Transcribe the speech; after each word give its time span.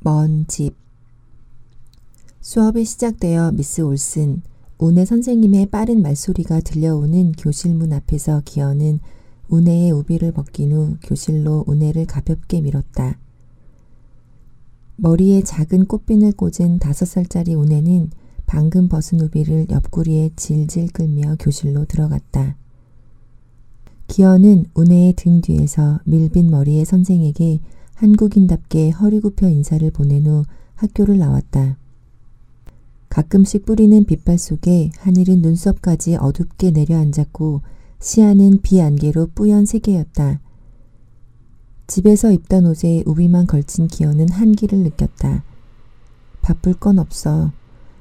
먼 0.00 0.46
집. 0.48 0.76
수업이 2.40 2.84
시작되어 2.84 3.52
미스 3.52 3.80
올슨, 3.80 4.42
우네 4.76 5.06
선생님의 5.06 5.66
빠른 5.70 6.02
말소리가 6.02 6.60
들려오는 6.60 7.32
교실 7.32 7.74
문 7.74 7.92
앞에서 7.94 8.42
기어는 8.44 9.00
우네의 9.48 9.92
우비를 9.92 10.32
벗긴 10.32 10.72
후 10.72 10.96
교실로 11.02 11.64
우네를 11.66 12.04
가볍게 12.04 12.60
밀었다. 12.60 13.18
머리에 14.96 15.42
작은 15.42 15.86
꽃핀을 15.86 16.32
꽂은 16.32 16.80
다섯 16.80 17.06
살짜리 17.06 17.54
우네는 17.54 18.10
방금 18.44 18.88
벗은 18.88 19.20
우비를 19.20 19.68
옆구리에 19.70 20.32
질질 20.36 20.88
끌며 20.88 21.36
교실로 21.38 21.86
들어갔다. 21.86 22.56
기어는 24.06 24.66
우네의 24.74 25.14
등 25.14 25.40
뒤에서 25.40 26.00
밀빈 26.04 26.50
머리의 26.50 26.84
선생에게 26.84 27.60
한국인답게 27.94 28.90
허리 28.90 29.20
굽혀 29.20 29.48
인사를 29.48 29.88
보낸 29.90 30.26
후 30.26 30.44
학교를 30.74 31.18
나왔다. 31.18 31.78
가끔씩 33.08 33.64
뿌리는 33.64 34.04
빗발 34.04 34.38
속에 34.38 34.90
하늘은 34.98 35.40
눈썹까지 35.40 36.16
어둡게 36.16 36.72
내려앉았고 36.72 37.62
시야는 38.00 38.60
비 38.62 38.82
안개로 38.82 39.28
뿌연 39.34 39.66
세계였다. 39.66 40.40
집에서 41.86 42.32
입던 42.32 42.66
옷에 42.66 43.04
우비만 43.06 43.46
걸친 43.46 43.86
기어는 43.86 44.30
한기를 44.30 44.78
느꼈다. 44.80 45.44
바쁠 46.42 46.74
건 46.74 46.98
없어. 46.98 47.52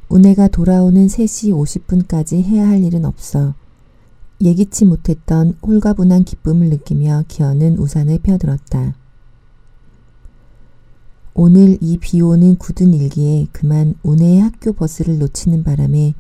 우네가 0.10 0.48
돌아오는 0.48 1.08
3시 1.08 1.54
50분까지 1.54 2.42
해야 2.44 2.68
할 2.68 2.84
일은 2.84 3.06
없어. 3.06 3.54
예기치 4.42 4.86
못했던 4.86 5.58
홀가분한 5.62 6.24
기쁨을 6.24 6.70
느끼며 6.70 7.26
기어는 7.28 7.78
우산을 7.78 8.20
펴들었다. 8.20 8.96
오늘 11.36 11.80
이 11.82 11.98
비오는 11.98 12.58
굳은 12.58 12.94
일기에 12.94 13.48
그만 13.52 13.96
우네의 14.04 14.40
학교 14.40 14.72
버스를 14.72 15.18
놓치는 15.18 15.64
바람에 15.64 16.14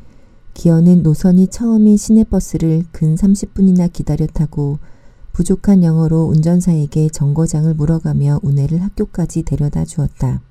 기어는 0.55 1.03
노선이 1.03 1.47
처음인 1.47 1.97
시내버스를 1.97 2.85
근 2.91 3.13
30분이나 3.13 3.93
기다려 3.93 4.25
타고 4.25 4.79
부족한 5.31 5.83
영어로 5.83 6.23
운전사에게 6.25 7.09
정거장을 7.09 7.71
물어가며 7.75 8.39
우네를 8.41 8.81
학교까지 8.81 9.43
데려다 9.43 9.85
주었다. 9.85 10.41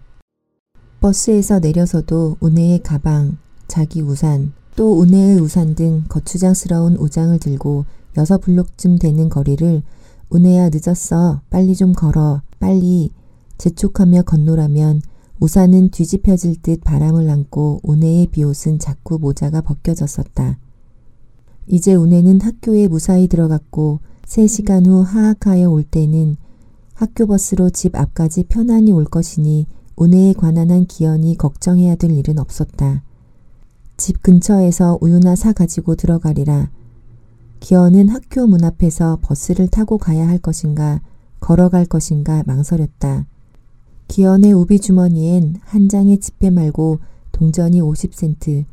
버스에서 1.00 1.58
내려서도 1.58 2.36
우네의 2.38 2.84
가방, 2.84 3.38
자기 3.66 4.00
우산, 4.00 4.52
또 4.76 4.96
우네의 5.00 5.40
우산 5.40 5.74
등 5.74 6.04
거추장스러운 6.08 6.96
우장을 6.96 7.36
들고 7.40 7.84
여섯 8.16 8.40
블록쯤 8.40 8.98
되는 8.98 9.28
거리를 9.28 9.82
우네야 10.30 10.70
늦었어. 10.72 11.40
빨리 11.50 11.74
좀 11.74 11.92
걸어. 11.92 12.42
빨리 12.60 13.10
재촉하며 13.62 14.22
건노라면 14.22 15.02
우산은 15.38 15.90
뒤집혀질 15.90 16.62
듯 16.62 16.82
바람을 16.82 17.30
안고 17.30 17.78
우네의 17.84 18.26
비옷은 18.26 18.80
자꾸 18.80 19.20
모자가 19.20 19.60
벗겨졌었다. 19.60 20.58
이제 21.68 21.94
우네는 21.94 22.40
학교에 22.40 22.88
무사히 22.88 23.28
들어갔고 23.28 24.00
3시간 24.26 24.86
후 24.88 25.02
하악하여 25.02 25.70
올 25.70 25.84
때는 25.84 26.36
학교 26.94 27.26
버스로 27.26 27.70
집 27.70 27.94
앞까지 27.94 28.46
편안히 28.48 28.90
올 28.90 29.04
것이니 29.04 29.68
우네에 29.94 30.32
관한 30.32 30.72
한 30.72 30.84
기현이 30.84 31.36
걱정해야 31.36 31.94
될 31.94 32.10
일은 32.10 32.40
없었다. 32.40 33.04
집 33.96 34.24
근처에서 34.24 34.98
우유나 35.00 35.36
사 35.36 35.52
가지고 35.52 35.94
들어가리라. 35.94 36.68
기현은 37.60 38.08
학교 38.08 38.48
문 38.48 38.64
앞에서 38.64 39.20
버스를 39.22 39.68
타고 39.68 39.98
가야 39.98 40.26
할 40.26 40.38
것인가 40.38 41.00
걸어갈 41.38 41.86
것인가 41.86 42.42
망설였다. 42.44 43.26
기현의 44.12 44.52
우비 44.52 44.78
주머니엔 44.78 45.56
한 45.62 45.88
장의 45.88 46.20
지폐 46.20 46.50
말고 46.50 46.98
동전이 47.32 47.80
50센트, 47.80 48.66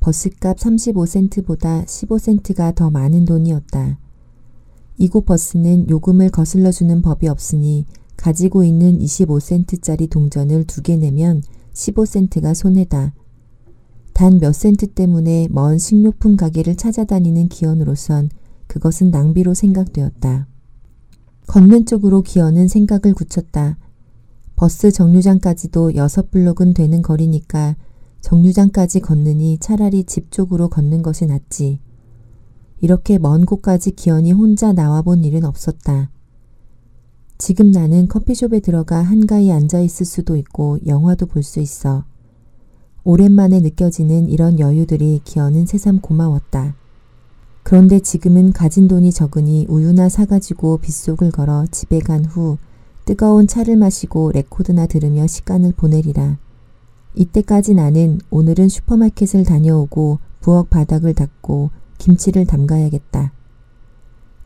버스값 0.00 0.56
35센트보다 0.56 1.84
15센트가 1.84 2.74
더 2.74 2.90
많은 2.90 3.26
돈이었다. 3.26 3.98
이곳 4.96 5.26
버스는 5.26 5.90
요금을 5.90 6.30
거슬러 6.30 6.72
주는 6.72 7.02
법이 7.02 7.28
없으니 7.28 7.84
가지고 8.16 8.64
있는 8.64 8.98
25센트짜리 8.98 10.08
동전을 10.08 10.64
두 10.64 10.80
개 10.80 10.96
내면 10.96 11.42
15센트가 11.74 12.54
손해다. 12.54 13.12
단 14.14 14.38
몇 14.38 14.54
센트 14.54 14.86
때문에 14.86 15.48
먼 15.50 15.76
식료품 15.76 16.38
가게를 16.38 16.76
찾아다니는 16.76 17.50
기현으로선 17.50 18.30
그것은 18.66 19.10
낭비로 19.10 19.52
생각되었다. 19.52 20.48
걷는 21.48 21.84
쪽으로 21.84 22.22
기현은 22.22 22.68
생각을 22.68 23.12
굳혔다. 23.14 23.76
버스 24.56 24.90
정류장까지도 24.90 25.96
여섯 25.96 26.30
블록은 26.30 26.72
되는 26.72 27.02
거리니까 27.02 27.76
정류장까지 28.22 29.00
걷느니 29.00 29.58
차라리 29.58 30.04
집 30.04 30.32
쪽으로 30.32 30.68
걷는 30.68 31.02
것이 31.02 31.26
낫지. 31.26 31.78
이렇게 32.80 33.18
먼 33.18 33.44
곳까지 33.44 33.92
기현이 33.92 34.32
혼자 34.32 34.72
나와본 34.72 35.24
일은 35.24 35.44
없었다. 35.44 36.10
지금 37.38 37.70
나는 37.70 38.08
커피숍에 38.08 38.60
들어가 38.60 39.02
한가히 39.02 39.52
앉아있을 39.52 40.06
수도 40.06 40.36
있고 40.36 40.78
영화도 40.86 41.26
볼 41.26 41.42
수 41.42 41.60
있어. 41.60 42.04
오랜만에 43.04 43.60
느껴지는 43.60 44.28
이런 44.28 44.58
여유들이 44.58 45.20
기현은 45.22 45.66
새삼 45.66 46.00
고마웠다. 46.00 46.74
그런데 47.62 48.00
지금은 48.00 48.52
가진 48.52 48.88
돈이 48.88 49.12
적으니 49.12 49.66
우유나 49.68 50.08
사가지고 50.08 50.78
빗속을 50.78 51.30
걸어 51.30 51.66
집에 51.70 51.98
간 51.98 52.24
후 52.24 52.56
뜨거운 53.06 53.46
차를 53.46 53.76
마시고 53.76 54.32
레코드나 54.32 54.88
들으며 54.88 55.28
시간을 55.28 55.74
보내리라. 55.76 56.38
이때까지 57.14 57.74
나는 57.74 58.18
오늘은 58.30 58.68
슈퍼마켓을 58.68 59.44
다녀오고 59.44 60.18
부엌 60.40 60.70
바닥을 60.70 61.14
닦고 61.14 61.70
김치를 61.98 62.46
담가야겠다. 62.46 63.32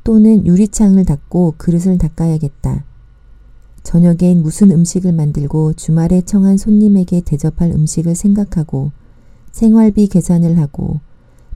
또는 0.04 0.46
유리창을 0.46 1.06
닦고 1.06 1.54
그릇을 1.56 1.96
닦아야겠다. 1.96 2.84
저녁엔 3.82 4.42
무슨 4.42 4.70
음식을 4.70 5.12
만들고 5.12 5.72
주말에 5.72 6.20
청한 6.20 6.58
손님에게 6.58 7.22
대접할 7.22 7.70
음식을 7.70 8.14
생각하고 8.14 8.92
생활비 9.52 10.06
계산을 10.06 10.58
하고 10.58 11.00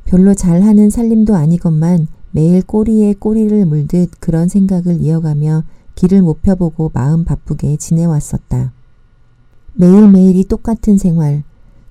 별로 0.06 0.32
잘하는 0.32 0.88
살림도 0.88 1.36
아니건만 1.36 2.08
매일 2.30 2.62
꼬리에 2.62 3.12
꼬리를 3.12 3.66
물듯 3.66 4.12
그런 4.20 4.48
생각을 4.48 5.02
이어가며 5.02 5.64
길을 5.94 6.22
못 6.22 6.42
펴보고 6.42 6.90
마음 6.92 7.24
바쁘게 7.24 7.76
지내왔었다. 7.76 8.72
매일매일이 9.74 10.44
똑같은 10.44 10.98
생활, 10.98 11.42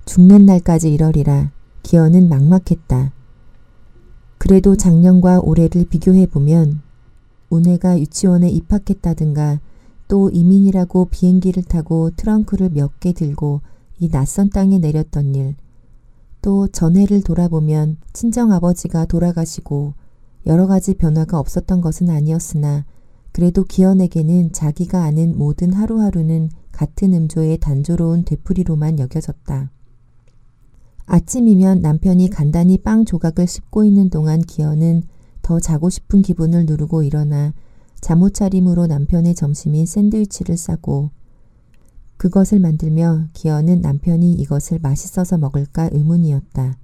죽는 0.04 0.46
날까지 0.46 0.92
이러리라 0.92 1.50
기어는 1.82 2.28
막막했다. 2.28 3.12
그래도 4.38 4.76
작년과 4.76 5.40
올해를 5.40 5.86
비교해보면 5.86 6.82
운해가 7.50 7.98
유치원에 7.98 8.50
입학했다든가 8.50 9.60
또 10.08 10.30
이민이라고 10.30 11.06
비행기를 11.06 11.62
타고 11.62 12.10
트렁크를 12.16 12.70
몇 12.70 13.00
개 13.00 13.12
들고 13.12 13.60
이 14.00 14.10
낯선 14.10 14.50
땅에 14.50 14.78
내렸던 14.78 15.34
일, 15.34 15.54
또 16.42 16.68
전해를 16.68 17.22
돌아보면 17.22 17.96
친정아버지가 18.12 19.06
돌아가시고 19.06 19.94
여러 20.46 20.66
가지 20.66 20.94
변화가 20.94 21.38
없었던 21.38 21.80
것은 21.80 22.10
아니었으나 22.10 22.84
그래도 23.34 23.64
기현에게는 23.64 24.52
자기가 24.52 25.02
아는 25.02 25.36
모든 25.36 25.72
하루하루는 25.72 26.50
같은 26.70 27.12
음조의 27.12 27.58
단조로운 27.58 28.24
되풀이로만 28.24 29.00
여겨졌다. 29.00 29.72
아침이면 31.06 31.82
남편이 31.82 32.30
간단히 32.30 32.78
빵 32.78 33.04
조각을 33.04 33.48
씹고 33.48 33.82
있는 33.84 34.08
동안 34.08 34.40
기현은 34.40 35.02
더 35.42 35.58
자고 35.58 35.90
싶은 35.90 36.22
기분을 36.22 36.64
누르고 36.66 37.02
일어나 37.02 37.52
잠옷 38.00 38.34
차림으로 38.34 38.86
남편의 38.86 39.34
점심인 39.34 39.84
샌드위치를 39.84 40.56
싸고 40.56 41.10
그것을 42.16 42.60
만들며 42.60 43.26
기현은 43.32 43.80
남편이 43.80 44.32
이것을 44.34 44.78
맛있어서 44.80 45.38
먹을까 45.38 45.90
의문이었다. 45.90 46.78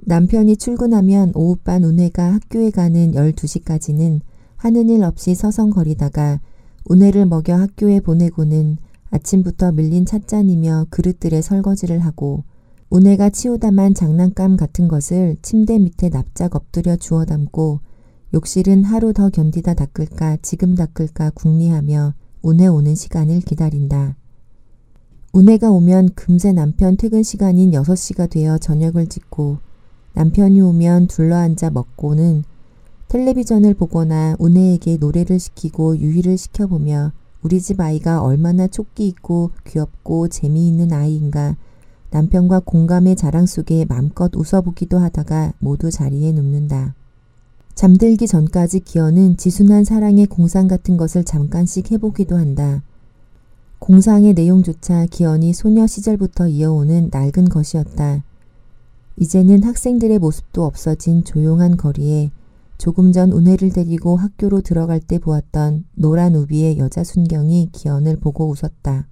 남편이 0.00 0.56
출근하면 0.56 1.30
오후반 1.36 1.84
운해가 1.84 2.34
학교에 2.34 2.70
가는 2.70 3.12
12시까지는 3.12 4.22
하는 4.60 4.90
일 4.90 5.04
없이 5.04 5.34
서성거리다가 5.34 6.38
우네를 6.84 7.24
먹여 7.24 7.56
학교에 7.56 8.00
보내고는 8.00 8.76
아침부터 9.10 9.72
밀린 9.72 10.04
찻잔이며 10.04 10.88
그릇들의 10.90 11.40
설거지를 11.40 12.00
하고 12.00 12.44
우네가 12.90 13.30
치우다만 13.30 13.94
장난감 13.94 14.58
같은 14.58 14.86
것을 14.86 15.38
침대 15.40 15.78
밑에 15.78 16.10
납작 16.10 16.56
엎드려 16.56 16.96
주워 16.96 17.24
담고 17.24 17.80
욕실은 18.34 18.84
하루 18.84 19.14
더 19.14 19.30
견디다 19.30 19.72
닦을까 19.72 20.36
지금 20.42 20.74
닦을까 20.74 21.30
궁리하며 21.30 22.12
우네 22.42 22.66
오는 22.66 22.94
시간을 22.94 23.40
기다린다. 23.40 24.14
우네가 25.32 25.70
오면 25.70 26.10
금세 26.14 26.52
남편 26.52 26.98
퇴근 26.98 27.22
시간인 27.22 27.70
6시가 27.70 28.28
되어 28.28 28.58
저녁을 28.58 29.06
짓고 29.06 29.56
남편이 30.12 30.60
오면 30.60 31.06
둘러앉아 31.06 31.70
먹고는 31.70 32.44
텔레비전을 33.10 33.74
보거나 33.74 34.36
우네에게 34.38 34.98
노래를 34.98 35.40
시키고 35.40 35.98
유희를 35.98 36.38
시켜보며 36.38 37.10
우리 37.42 37.60
집 37.60 37.80
아이가 37.80 38.22
얼마나 38.22 38.68
촉기 38.68 39.04
있고 39.08 39.50
귀엽고 39.66 40.28
재미있는 40.28 40.92
아이인가 40.92 41.56
남편과 42.10 42.60
공감의 42.60 43.16
자랑 43.16 43.46
속에 43.46 43.84
맘껏 43.88 44.30
웃어보기도 44.36 44.98
하다가 44.98 45.54
모두 45.58 45.90
자리에 45.90 46.30
눕는다. 46.30 46.94
잠들기 47.74 48.28
전까지 48.28 48.78
기어는 48.78 49.36
지순한 49.36 49.82
사랑의 49.82 50.26
공상 50.26 50.68
같은 50.68 50.96
것을 50.96 51.24
잠깐씩 51.24 51.90
해보기도 51.90 52.36
한다. 52.36 52.84
공상의 53.80 54.34
내용조차 54.34 55.06
기현이 55.06 55.52
소녀 55.52 55.88
시절부터 55.88 56.46
이어오는 56.46 57.10
낡은 57.10 57.48
것이었다. 57.48 58.22
이제는 59.16 59.64
학생들의 59.64 60.16
모습도 60.20 60.64
없어진 60.64 61.24
조용한 61.24 61.76
거리에 61.76 62.30
조금 62.80 63.12
전 63.12 63.30
은혜를 63.30 63.72
데리고 63.72 64.16
학교로 64.16 64.62
들어갈 64.62 65.00
때 65.00 65.18
보았던 65.18 65.84
노란 65.96 66.34
우비의 66.34 66.78
여자 66.78 67.04
순경이 67.04 67.68
기현을 67.72 68.16
보고 68.16 68.48
웃었다. 68.48 69.06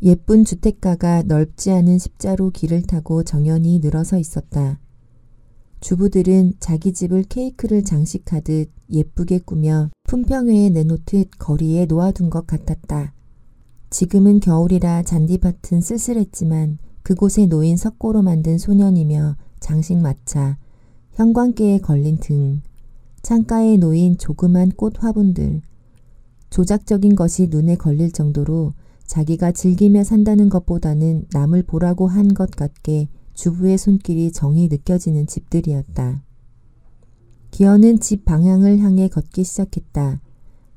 예쁜 0.00 0.46
주택가가 0.46 1.24
넓지 1.24 1.70
않은 1.72 1.98
십자로 1.98 2.48
길을 2.48 2.84
타고 2.84 3.22
정연히 3.22 3.80
늘어서 3.80 4.16
있었다. 4.16 4.80
주부들은 5.80 6.54
자기 6.58 6.94
집을 6.94 7.24
케이크를 7.24 7.84
장식하듯 7.84 8.70
예쁘게 8.88 9.40
꾸며 9.40 9.90
품평회에 10.04 10.70
내놓듯 10.70 11.32
거리에 11.38 11.84
놓아둔 11.84 12.30
것 12.30 12.46
같았다. 12.46 13.12
지금은 13.90 14.40
겨울이라 14.40 15.02
잔디밭은 15.02 15.82
쓸쓸했지만 15.82 16.78
그곳에 17.02 17.44
놓인 17.44 17.76
석고로 17.76 18.22
만든 18.22 18.56
소년이며 18.56 19.36
장식 19.60 19.98
마차, 19.98 20.56
형광계에 21.18 21.78
걸린 21.78 22.18
등, 22.18 22.62
창가에 23.22 23.76
놓인 23.76 24.18
조그만 24.18 24.70
꽃 24.70 25.02
화분들, 25.02 25.62
조작적인 26.48 27.16
것이 27.16 27.48
눈에 27.48 27.74
걸릴 27.74 28.12
정도로 28.12 28.74
자기가 29.04 29.50
즐기며 29.50 30.04
산다는 30.04 30.48
것보다는 30.48 31.24
남을 31.32 31.64
보라고 31.64 32.06
한 32.06 32.34
것 32.34 32.52
같게 32.52 33.08
주부의 33.34 33.78
손길이 33.78 34.30
정이 34.30 34.68
느껴지는 34.68 35.26
집들이었다. 35.26 36.22
기현은 37.50 37.98
집 37.98 38.24
방향을 38.24 38.78
향해 38.78 39.08
걷기 39.08 39.42
시작했다. 39.42 40.20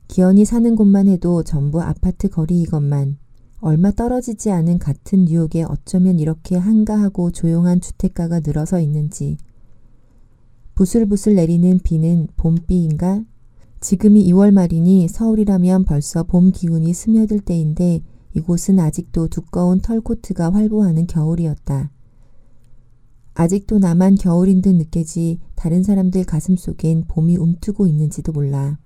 기현이 0.07 0.45
사는 0.45 0.75
곳만 0.75 1.07
해도 1.07 1.43
전부 1.43 1.83
아파트 1.83 2.29
거리이건만 2.29 3.19
얼마 3.59 3.91
떨어지지 3.91 4.49
않은 4.49 4.79
같은 4.79 5.25
뉴욕에 5.25 5.61
어쩌면 5.61 6.17
이렇게 6.17 6.57
한가하고 6.57 7.29
조용한 7.29 7.79
주택가가 7.79 8.39
늘어서 8.39 8.79
있는지 8.79 9.37
부슬부슬 10.75 11.35
내리는 11.35 11.79
비는 11.79 12.27
봄비인가? 12.37 13.23
지금이 13.79 14.25
2월 14.31 14.51
말이니 14.51 15.07
서울이라면 15.07 15.85
벌써 15.85 16.23
봄 16.23 16.51
기운이 16.51 16.93
스며들 16.93 17.39
때인데 17.39 18.01
이곳은 18.33 18.79
아직도 18.79 19.27
두꺼운 19.27 19.79
털코트가 19.81 20.53
활보하는 20.53 21.07
겨울이었다. 21.07 21.91
아직도 23.33 23.79
나만 23.79 24.15
겨울인 24.15 24.61
듯 24.61 24.75
느껴지 24.75 25.39
다른 25.55 25.83
사람들 25.83 26.25
가슴 26.25 26.55
속엔 26.55 27.05
봄이 27.07 27.37
움트고 27.37 27.87
있는지도 27.87 28.31
몰라. 28.31 28.77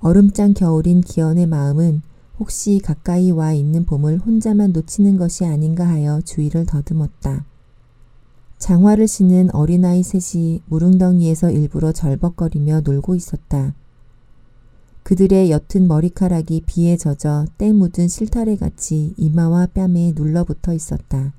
얼음장 0.00 0.54
겨울인 0.54 1.00
기현의 1.00 1.46
마음은 1.46 2.02
혹시 2.38 2.80
가까이 2.82 3.30
와 3.30 3.52
있는 3.52 3.84
봄을 3.84 4.18
혼자만 4.18 4.72
놓치는 4.72 5.16
것이 5.16 5.44
아닌가 5.44 5.86
하여 5.86 6.20
주의를 6.22 6.66
더듬었다. 6.66 7.46
장화를 8.62 9.08
신은 9.08 9.52
어린아이 9.56 10.04
셋이 10.04 10.60
무릉덩이에서 10.66 11.50
일부러 11.50 11.90
절벅거리며 11.90 12.82
놀고 12.82 13.16
있었다. 13.16 13.74
그들의 15.02 15.50
옅은 15.50 15.88
머리카락이 15.88 16.62
비에 16.64 16.96
젖어 16.96 17.46
때 17.58 17.72
묻은 17.72 18.06
실타래같이 18.06 19.14
이마와 19.16 19.66
뺨에 19.74 20.12
눌러붙어 20.14 20.74
있었다. 20.74 21.32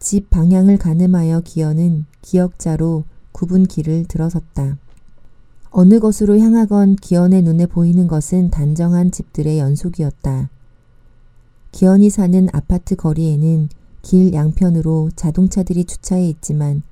집 0.00 0.28
방향을 0.28 0.76
가늠하여 0.76 1.40
기어는 1.46 2.04
기역자로 2.20 3.04
굽은 3.32 3.64
길을 3.64 4.04
들어섰다. 4.04 4.76
어느 5.70 5.98
곳으로 5.98 6.38
향하건 6.38 6.96
기현의 6.96 7.40
눈에 7.40 7.64
보이는 7.64 8.06
것은 8.06 8.50
단정한 8.50 9.12
집들의 9.12 9.58
연속이었다. 9.58 10.50
기현이 11.70 12.10
사는 12.10 12.48
아파트 12.52 12.96
거리에는 12.96 13.70
길 14.02 14.32
양편으로 14.34 15.10
자동차들이 15.16 15.84
주차해 15.84 16.28
있지만 16.28 16.82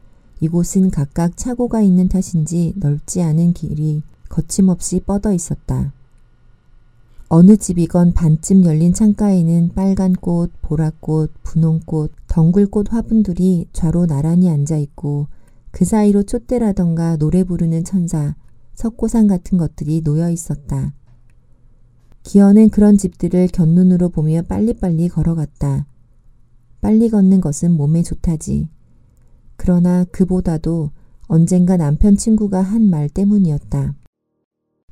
이곳은 0.41 0.91
각각 0.91 1.37
차고가 1.37 1.83
있는 1.83 2.09
탓인지 2.09 2.75
넓지 2.77 3.21
않은 3.23 3.53
길이 3.53 4.03
거침없이 4.29 5.01
뻗어 5.01 5.33
있었다. 5.33 5.93
어느 7.29 7.57
집이건 7.57 8.13
반쯤 8.15 8.65
열린 8.65 8.93
창가에는 8.93 9.71
빨간 9.75 10.15
꽃, 10.15 10.51
보랏꽃, 10.63 11.31
분홍꽃, 11.45 12.13
덩굴꽃 12.27 12.93
화분들이 12.93 13.67
좌로 13.73 14.07
나란히 14.07 14.49
앉아 14.51 14.77
있고 14.79 15.29
그 15.71 15.85
사이로 15.85 16.25
촛대라던가 16.25 17.17
노래 17.17 17.45
부르는 17.45 17.85
천사, 17.85 18.35
석고상 18.75 19.27
같은 19.27 19.59
것들이 19.59 20.03
놓여 20.03 20.31
있었다. 20.31 20.93
기어는 22.23 22.71
그런 22.71 22.99
집들을 22.99 23.49
곁눈으로 23.49 24.09
보며 24.09 24.43
빨리빨리 24.43 25.09
걸어갔다. 25.09 25.87
빨리 26.81 27.09
걷는 27.11 27.41
것은 27.41 27.73
몸에 27.73 28.03
좋다지. 28.03 28.69
그러나 29.57 30.05
그보다도 30.05 30.91
언젠가 31.27 31.77
남편 31.77 32.17
친구가 32.17 32.61
한 32.63 32.83
말 32.91 33.09
때문이었다. 33.09 33.95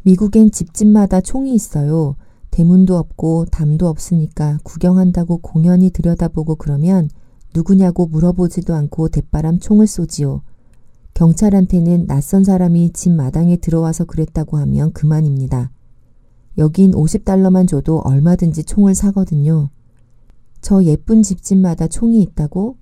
미국엔 0.03 0.51
집집마다 0.53 1.21
총이 1.21 1.55
있어요. 1.55 2.17
대문도 2.51 2.97
없고 2.97 3.47
담도 3.47 3.89
없으니까 3.89 4.59
구경한다고 4.65 5.39
공연히 5.39 5.91
들여다보고 5.91 6.57
그러면 6.57 7.11
누구냐고 7.55 8.07
물어보지도 8.07 8.75
않고 8.75 9.09
대바람 9.09 9.59
총을 9.59 9.87
쏘지요. 9.87 10.43
경찰한테는 11.15 12.07
낯선 12.07 12.45
사람이 12.45 12.93
집 12.93 13.11
마당에 13.11 13.57
들어와서 13.57 14.05
그랬다고 14.05 14.57
하면 14.59 14.93
그만입니다. 14.93 15.71
여긴 16.59 16.93
50달러만 16.93 17.67
줘도 17.67 17.99
얼마든지 17.99 18.65
총을 18.65 18.95
사거든요. 18.95 19.71
저 20.61 20.83
예쁜 20.85 21.23
집집마다 21.23 21.89
총이 21.89 22.21
있다고? 22.23 22.77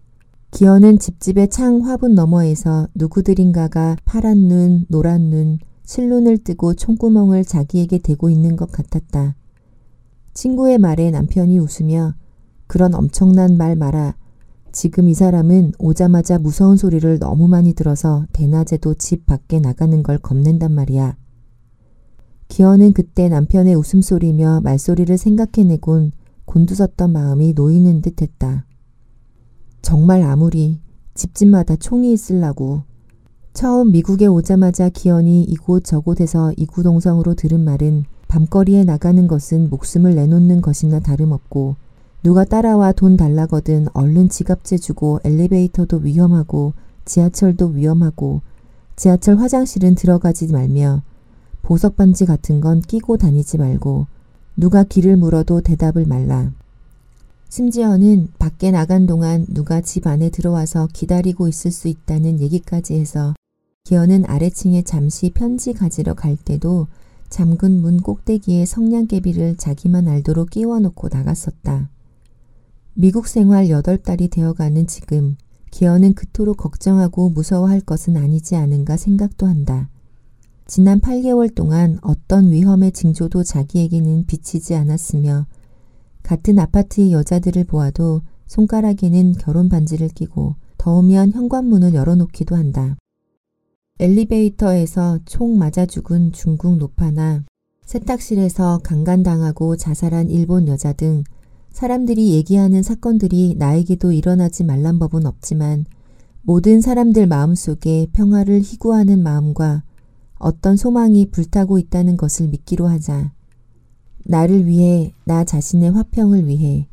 기어는 0.50 0.98
집집의 0.98 1.50
창 1.50 1.84
화분 1.84 2.14
너머에서 2.14 2.88
누구들인가가 2.94 3.96
파란 4.04 4.48
눈, 4.48 4.86
노란 4.88 5.30
눈, 5.30 5.58
실눈을 5.84 6.38
뜨고 6.38 6.74
총구멍을 6.74 7.44
자기에게 7.44 7.98
대고 7.98 8.30
있는 8.30 8.56
것 8.56 8.72
같았다. 8.72 9.36
친구의 10.34 10.78
말에 10.78 11.10
남편이 11.10 11.58
웃으며 11.58 12.14
그런 12.66 12.94
엄청난 12.94 13.56
말 13.56 13.76
마라. 13.76 14.16
지금 14.72 15.08
이 15.08 15.14
사람은 15.14 15.72
오자마자 15.78 16.38
무서운 16.38 16.76
소리를 16.76 17.18
너무 17.18 17.48
많이 17.48 17.72
들어서 17.72 18.26
대낮에도 18.32 18.94
집 18.94 19.26
밖에 19.26 19.60
나가는 19.60 20.02
걸 20.02 20.18
겁낸단 20.18 20.72
말이야. 20.72 21.16
기어는 22.48 22.92
그때 22.92 23.28
남편의 23.28 23.74
웃음소리며 23.74 24.60
말소리를 24.62 25.16
생각해내곤 25.16 26.12
곤두섰던 26.46 27.12
마음이 27.12 27.52
놓이는 27.52 28.00
듯 28.00 28.22
했다. 28.22 28.64
정말 29.82 30.22
아무리 30.22 30.80
집집마다 31.14 31.76
총이 31.76 32.12
있을라고. 32.12 32.82
처음 33.52 33.92
미국에 33.92 34.26
오자마자 34.26 34.88
기현이 34.88 35.44
이곳 35.44 35.84
저곳에서 35.84 36.52
이구동성으로 36.56 37.34
들은 37.34 37.60
말은 37.60 38.04
밤거리에 38.28 38.84
나가는 38.84 39.26
것은 39.26 39.70
목숨을 39.70 40.14
내놓는 40.14 40.60
것이나 40.60 41.00
다름없고 41.00 41.76
누가 42.22 42.44
따라와 42.44 42.92
돈 42.92 43.16
달라거든 43.16 43.86
얼른 43.94 44.28
지갑재 44.28 44.78
주고 44.78 45.20
엘리베이터도 45.24 45.98
위험하고 45.98 46.72
지하철도 47.04 47.68
위험하고 47.68 48.42
지하철 48.96 49.38
화장실은 49.38 49.94
들어가지 49.94 50.52
말며 50.52 51.02
보석 51.62 51.96
반지 51.96 52.26
같은 52.26 52.60
건 52.60 52.80
끼고 52.80 53.16
다니지 53.16 53.58
말고 53.58 54.06
누가 54.56 54.84
길을 54.84 55.16
물어도 55.16 55.60
대답을 55.60 56.06
말라. 56.06 56.50
심지어는 57.48 58.28
밖에 58.38 58.70
나간 58.70 59.06
동안 59.06 59.46
누가 59.48 59.80
집 59.80 60.06
안에 60.06 60.30
들어와서 60.30 60.88
기다리고 60.92 61.48
있을 61.48 61.70
수 61.70 61.88
있다는 61.88 62.40
얘기까지 62.40 62.94
해서 62.94 63.34
기어는 63.84 64.24
아래층에 64.26 64.82
잠시 64.82 65.30
편지 65.30 65.72
가지러 65.72 66.14
갈 66.14 66.36
때도 66.36 66.88
잠근 67.28 67.80
문 67.80 68.00
꼭대기에 68.00 68.64
성냥개비를 68.64 69.56
자기만 69.56 70.08
알도록 70.08 70.50
끼워놓고 70.50 71.08
나갔었다. 71.12 71.88
미국 72.94 73.28
생활 73.28 73.66
8달이 73.66 74.30
되어가는 74.30 74.86
지금 74.86 75.36
기어는 75.70 76.14
그토록 76.14 76.56
걱정하고 76.56 77.28
무서워할 77.30 77.80
것은 77.80 78.16
아니지 78.16 78.56
않은가 78.56 78.96
생각도 78.96 79.46
한다. 79.46 79.88
지난 80.68 81.00
8개월 81.00 81.54
동안 81.54 82.00
어떤 82.02 82.50
위험의 82.50 82.90
징조도 82.90 83.44
자기에게는 83.44 84.26
비치지 84.26 84.74
않았으며 84.74 85.46
같은 86.24 86.58
아파트의 86.58 87.12
여자들을 87.12 87.62
보아도 87.64 88.22
손가락에는 88.48 89.34
결혼 89.34 89.68
반지를 89.68 90.08
끼고 90.08 90.56
더우면 90.76 91.30
현관문을 91.32 91.94
열어놓기도 91.94 92.56
한다. 92.56 92.96
엘리베이터에서 94.00 95.20
총 95.24 95.56
맞아 95.56 95.86
죽은 95.86 96.32
중국 96.32 96.78
노파나 96.78 97.44
세탁실에서 97.84 98.80
강간당하고 98.82 99.76
자살한 99.76 100.30
일본 100.30 100.66
여자 100.66 100.92
등 100.92 101.22
사람들이 101.70 102.32
얘기하는 102.32 102.82
사건들이 102.82 103.54
나에게도 103.56 104.10
일어나지 104.10 104.64
말란 104.64 104.98
법은 104.98 105.26
없지만 105.26 105.86
모든 106.42 106.80
사람들 106.80 107.28
마음속에 107.28 108.08
평화를 108.12 108.62
희구하는 108.62 109.22
마음과 109.22 109.84
어떤 110.38 110.76
소망이 110.76 111.30
불타고 111.30 111.78
있다는 111.78 112.16
것을 112.16 112.48
믿기로 112.48 112.86
하자. 112.86 113.32
나를 114.24 114.66
위해, 114.66 115.12
나 115.24 115.44
자신의 115.44 115.92
화평을 115.92 116.46
위해 116.46 116.88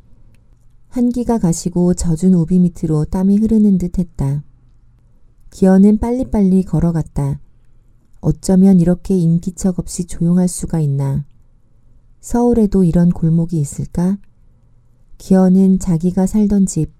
한기가 0.93 1.39
가시고 1.39 1.95
젖은 1.95 2.35
우비 2.35 2.59
밑으로 2.59 3.05
땀이 3.05 3.37
흐르는 3.37 3.79
듯 3.79 3.97
했다. 3.97 4.43
기어는 5.49 5.97
빨리빨리 5.97 6.63
걸어갔다. 6.65 7.39
어쩌면 8.21 8.79
이렇게 8.79 9.17
인기척 9.17 9.79
없이 9.79 10.05
조용할 10.05 10.47
수가 10.47 10.79
있나. 10.79 11.25
서울에도 12.21 12.83
이런 12.83 13.09
골목이 13.09 13.59
있을까? 13.59 14.19
기어는 15.17 15.79
자기가 15.79 16.27
살던 16.27 16.67
집, 16.67 16.91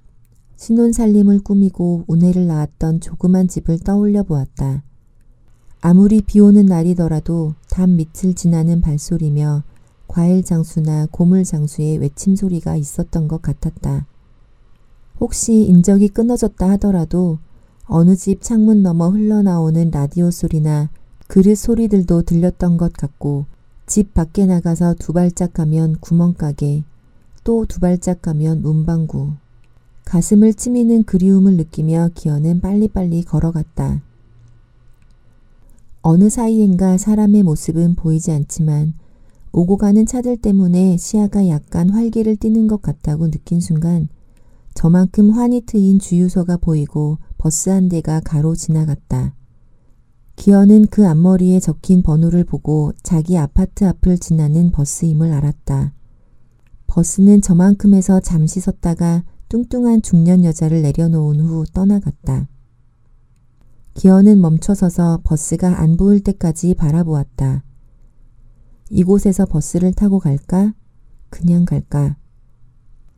신혼살림을 0.56 1.44
꾸미고 1.44 2.06
우애를 2.08 2.48
낳았던 2.48 3.00
조그만 3.00 3.48
집을 3.48 3.78
떠올려 3.80 4.24
보았다. 4.24 4.84
아무리 5.86 6.22
비 6.22 6.40
오는 6.40 6.66
날이더라도 6.66 7.56
담 7.70 7.98
밑을 7.98 8.36
지나는 8.36 8.80
발소리며 8.80 9.64
과일 10.08 10.42
장수나 10.42 11.10
고물 11.12 11.44
장수의 11.44 11.98
외침 11.98 12.38
소리가 12.38 12.78
있었던 12.78 13.28
것 13.28 13.42
같았다. 13.42 14.06
혹시 15.20 15.66
인적이 15.66 16.08
끊어졌다 16.08 16.70
하더라도 16.70 17.40
어느 17.86 18.16
집 18.16 18.42
창문 18.42 18.82
너머 18.82 19.10
흘러나오는 19.10 19.92
라디오 19.92 20.32
소리나 20.32 20.90
그릇 21.28 21.58
소리들도 21.58 22.22
들렸던 22.22 22.78
것 22.78 22.94
같고 22.94 23.46
집 23.86 24.14
밖에 24.14 24.46
나가서 24.46 24.96
두 25.00 25.12
발짝 25.12 25.52
가면 25.52 25.98
구멍가게 26.00 26.86
또 27.44 27.66
두 27.66 27.82
발짝 27.82 28.22
가면 28.22 28.62
문방구 28.62 29.34
가슴을 30.06 30.54
치미는 30.54 31.04
그리움을 31.04 31.58
느끼며 31.58 32.12
기어는 32.16 32.62
빨리빨리 32.62 33.24
걸어갔다. 33.24 34.02
어느 36.06 36.30
사이엔가 36.30 36.98
사람의 36.98 37.44
모습은 37.44 37.96
보이지 37.96 38.34
않지만 38.34 38.94
오고 39.54 39.78
가는 39.78 40.06
차들 40.06 40.36
때문에 40.36 40.98
시야가 40.98 41.48
약간 41.48 41.90
활기를 41.90 42.36
띠는 42.36 42.68
것 42.68 42.82
같다고 42.82 43.32
느낀 43.32 43.62
순간 43.62 44.10
저만큼 44.74 45.32
환히 45.32 45.62
트인 45.62 46.00
주유소가 46.00 46.58
보이고 46.58 47.20
버스 47.38 47.70
한 47.70 47.88
대가 47.88 48.20
가로 48.20 48.54
지나갔다. 48.54 49.34
기어는 50.36 50.88
그 50.88 51.08
앞머리에 51.08 51.62
적힌 51.62 52.04
번호를 52.04 52.44
보고 52.44 52.92
자기 53.02 53.38
아파트 53.38 53.86
앞을 53.86 54.18
지나는 54.18 54.72
버스임을 54.72 55.32
알았다. 55.32 55.94
버스는 56.88 57.42
저만큼에서 57.42 58.20
잠시 58.20 58.60
섰다가 58.60 59.24
뚱뚱한 59.48 60.02
중년 60.02 60.44
여자를 60.44 60.82
내려놓은 60.82 61.40
후 61.40 61.64
떠나갔다. 61.74 62.50
기어는 63.94 64.42
멈춰서서 64.42 65.22
버스가 65.24 65.80
안 65.80 65.98
보일 65.98 66.22
때까지 66.22 66.74
바라보았다. 66.76 67.64
이곳에서 68.90 69.46
버스를 69.46 69.94
타고 69.94 70.20
갈까? 70.20 70.74
그냥 71.30 71.66
갈까? 71.66 72.18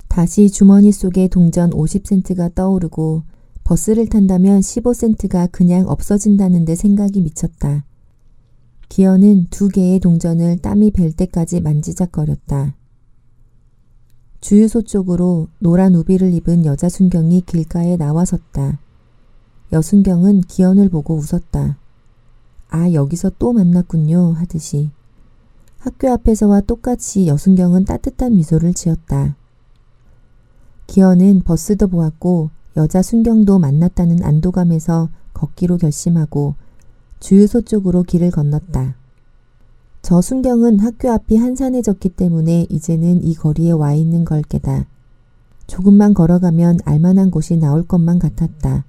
다시 0.08 0.50
주머니 0.50 0.92
속에 0.92 1.28
동전 1.28 1.70
50센트가 1.72 2.54
떠오르고 2.56 3.24
버스를 3.64 4.08
탄다면 4.08 4.62
15센트가 4.62 5.52
그냥 5.52 5.88
없어진다는데 5.88 6.76
생각이 6.76 7.22
미쳤다. 7.22 7.86
기어는 8.88 9.48
두 9.50 9.68
개의 9.68 10.00
동전을 10.00 10.60
땀이 10.60 10.92
벨 10.92 11.12
때까지 11.12 11.62
만지작거렸다. 11.62 12.76
주유소 14.40 14.84
쪽으로 14.84 15.48
노란 15.60 15.96
우비를 15.96 16.34
입은 16.34 16.66
여자 16.66 16.88
순경이 16.88 17.42
길가에 17.42 17.98
나와섰다. 17.98 18.80
여순경은 19.76 20.44
기현을 20.44 20.88
보고 20.88 21.16
웃었다. 21.16 21.78
아, 22.70 22.94
여기서 22.94 23.34
또 23.38 23.52
만났군요. 23.52 24.32
하듯이. 24.38 24.90
학교 25.80 26.10
앞에서와 26.12 26.62
똑같이 26.62 27.28
여순경은 27.28 27.84
따뜻한 27.84 28.36
미소를 28.38 28.74
지었다. 28.74 29.36
기현은 30.88 31.42
버스도 31.42 31.90
보았고 31.90 32.52
여자 32.78 33.02
순경도 33.02 33.60
만났다는 33.60 34.24
안도감에서 34.24 35.10
걷기로 35.34 35.78
결심하고 35.78 36.56
주유소 37.20 37.62
쪽으로 37.62 38.04
길을 38.04 38.32
건넜다. 38.32 38.96
저 40.02 40.22
순경은 40.22 40.80
학교 40.80 41.12
앞이 41.12 41.36
한산해졌기 41.36 42.10
때문에 42.10 42.68
이제는 42.70 43.26
이 43.26 43.36
거리에 43.36 43.72
와 43.72 43.94
있는 43.94 44.24
걸 44.24 44.42
깨다. 44.42 44.86
조금만 45.68 46.14
걸어가면 46.14 46.80
알만한 46.86 47.30
곳이 47.30 47.58
나올 47.58 47.86
것만 47.86 48.20
같았다. 48.20 48.86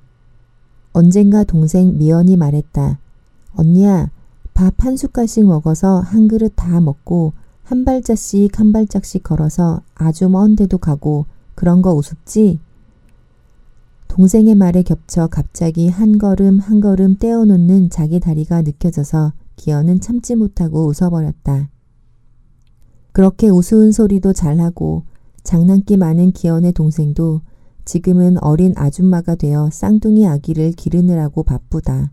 언젠가 0.97 1.45
동생 1.45 1.99
미연이 1.99 2.39
말했다. 2.39 2.99
언니야, 3.55 4.11
밥 4.55 4.77
한 4.79 4.97
숟갈씩 4.97 5.45
먹어서 5.45 6.01
한 6.01 6.27
그릇 6.27 6.55
다 6.57 6.81
먹고 6.81 7.35
한 7.65 7.85
발짝씩 7.85 8.59
한 8.59 8.73
발짝씩 8.73 9.23
걸어서 9.23 9.83
아주 9.95 10.31
먼 10.31 10.57
데도 10.57 10.79
가고 10.79 11.27
그런 11.55 11.83
거 11.83 11.93
우습지? 11.93 12.61
동생의 14.09 14.55
말에 14.55 14.83
겹쳐 14.83 15.27
갑자기 15.27 15.91
한 15.91 16.17
걸음 16.17 16.61
한 16.61 16.81
걸음 16.81 17.19
떼어놓는 17.19 17.91
자기 17.91 18.19
다리가 18.19 18.63
느껴져서 18.63 19.35
기어는 19.57 20.01
참지 20.01 20.35
못하고 20.35 20.87
웃어버렸다. 20.87 21.69
그렇게 23.13 23.51
우스운 23.51 23.93
소리도 23.93 24.33
잘하고 24.33 25.03
장난기 25.43 25.99
많은 25.99 26.33
기현의 26.33 26.73
동생도 26.73 27.43
지금은 27.87 28.43
어린 28.43 28.75
아줌마가 28.77 29.37
되어 29.37 29.71
쌍둥이 29.73 30.27
아기를 30.27 30.73
기르느라고 30.73 31.45
바쁘다. 31.45 32.13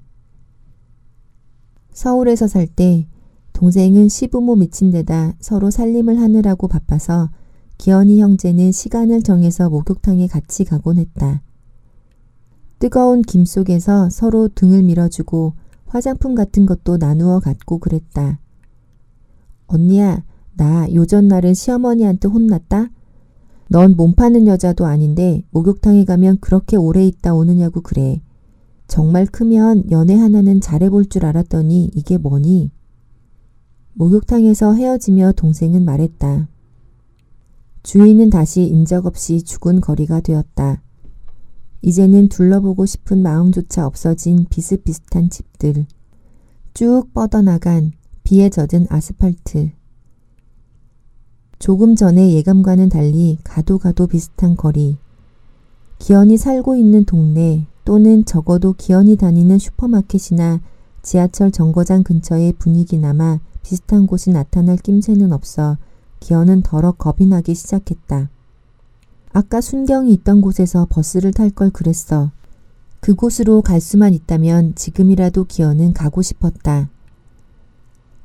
서울에서 1.92 2.48
살 2.48 2.68
때 2.68 3.08
동생은 3.54 4.08
시부모 4.08 4.56
미친 4.56 4.92
데다 4.92 5.34
서로 5.40 5.72
살림을 5.72 6.20
하느라고 6.20 6.68
바빠서 6.68 7.30
기현이 7.78 8.22
형제는 8.22 8.72
시간을 8.72 9.24
정해서 9.24 9.70
목욕탕에 9.70 10.28
같이 10.28 10.64
가곤 10.64 10.98
했다. 10.98 11.42
뜨거운 12.80 13.22
김 13.22 13.44
속에서 13.46 14.10
서로 14.10 14.50
등을 14.50 14.84
밀어주고 14.84 15.54
화장품 15.86 16.36
같은 16.36 16.66
것도 16.66 16.98
나누어 16.98 17.40
갖고 17.40 17.80
그랬다. 17.80 18.40
언니야, 19.68 20.24
나 20.56 20.88
요전 20.94 21.28
날은 21.28 21.54
시어머니한테 21.54 22.28
혼났다? 22.28 22.90
넌 23.70 23.96
몸 23.96 24.14
파는 24.14 24.48
여자도 24.48 24.86
아닌데 24.86 25.44
목욕탕에 25.52 26.06
가면 26.06 26.40
그렇게 26.40 26.78
오래 26.78 27.06
있다 27.06 27.34
오느냐고 27.34 27.82
그래. 27.82 28.22
정말 28.88 29.26
크면 29.26 29.90
연애 29.92 30.16
하나는 30.16 30.62
잘해볼 30.62 31.08
줄 31.08 31.26
알았더니 31.26 31.92
이게 31.96 32.18
뭐니? 32.18 32.72
목욕탕에서 33.94 34.74
헤어지며 34.74 35.34
동생은 35.34 35.86
말했다. 35.86 36.48
주인은 37.84 38.30
다시 38.30 38.64
인적 38.64 39.06
없이 39.06 39.44
죽은 39.44 39.82
거리가 39.82 40.22
되었다. 40.22 40.82
이제는 41.82 42.30
둘러보고 42.30 42.86
싶은 42.86 43.22
마음조차 43.22 43.86
없어진 43.86 44.46
비슷비슷한 44.50 45.30
집들. 45.30 45.86
쭉 46.74 47.14
뻗어나간 47.14 47.92
비에 48.24 48.50
젖은 48.50 48.88
아스팔트. 48.90 49.72
조금 51.64 51.96
전의 51.96 52.34
예감과는 52.34 52.90
달리 52.90 53.38
가도 53.42 53.78
가도 53.78 54.06
비슷한 54.06 54.58
거리. 54.58 54.98
기현이 55.98 56.36
살고 56.36 56.76
있는 56.76 57.06
동네 57.06 57.68
또는 57.86 58.26
적어도 58.26 58.74
기현이 58.74 59.16
다니는 59.16 59.60
슈퍼마켓이나 59.60 60.60
지하철 61.04 61.52
정거장 61.52 62.04
근처의 62.04 62.56
분위기나마 62.60 63.40
비슷한 63.62 64.08
곳이 64.08 64.32
나타날 64.32 64.76
낌새는 64.76 65.32
없어 65.32 65.78
기현은 66.20 66.64
더러 66.64 66.92
겁이 66.92 67.30
나기 67.30 67.56
시작했다. 67.56 68.30
아까 69.32 69.62
순경이 69.62 70.12
있던 70.16 70.42
곳에서 70.42 70.86
버스를 70.90 71.32
탈 71.32 71.50
걸 71.50 71.70
그랬어. 71.70 72.32
그곳으로 73.00 73.62
갈 73.62 73.80
수만 73.80 74.14
있다면 74.14 74.76
지금이라도 74.76 75.46
기어는 75.46 75.94
가고 75.94 76.22
싶었다. 76.24 76.90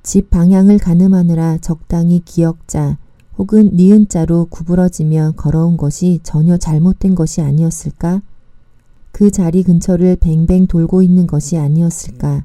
집 0.03 0.29
방향을 0.29 0.79
가늠하느라 0.79 1.59
적당히 1.59 2.21
기역자 2.25 2.99
혹은 3.39 3.71
니은자로 3.75 4.47
구부러지며 4.51 5.35
걸어온 5.37 5.77
것이 5.77 6.19
전혀 6.25 6.57
잘못된 6.57 7.15
것이 7.15 7.41
아니었을까? 7.41 8.21
그 9.13 9.31
자리 9.31 9.63
근처를 9.63 10.17
뱅뱅 10.17 10.67
돌고 10.67 11.03
있는 11.03 11.29
것이 11.29 11.57
아니었을까? 11.57 12.45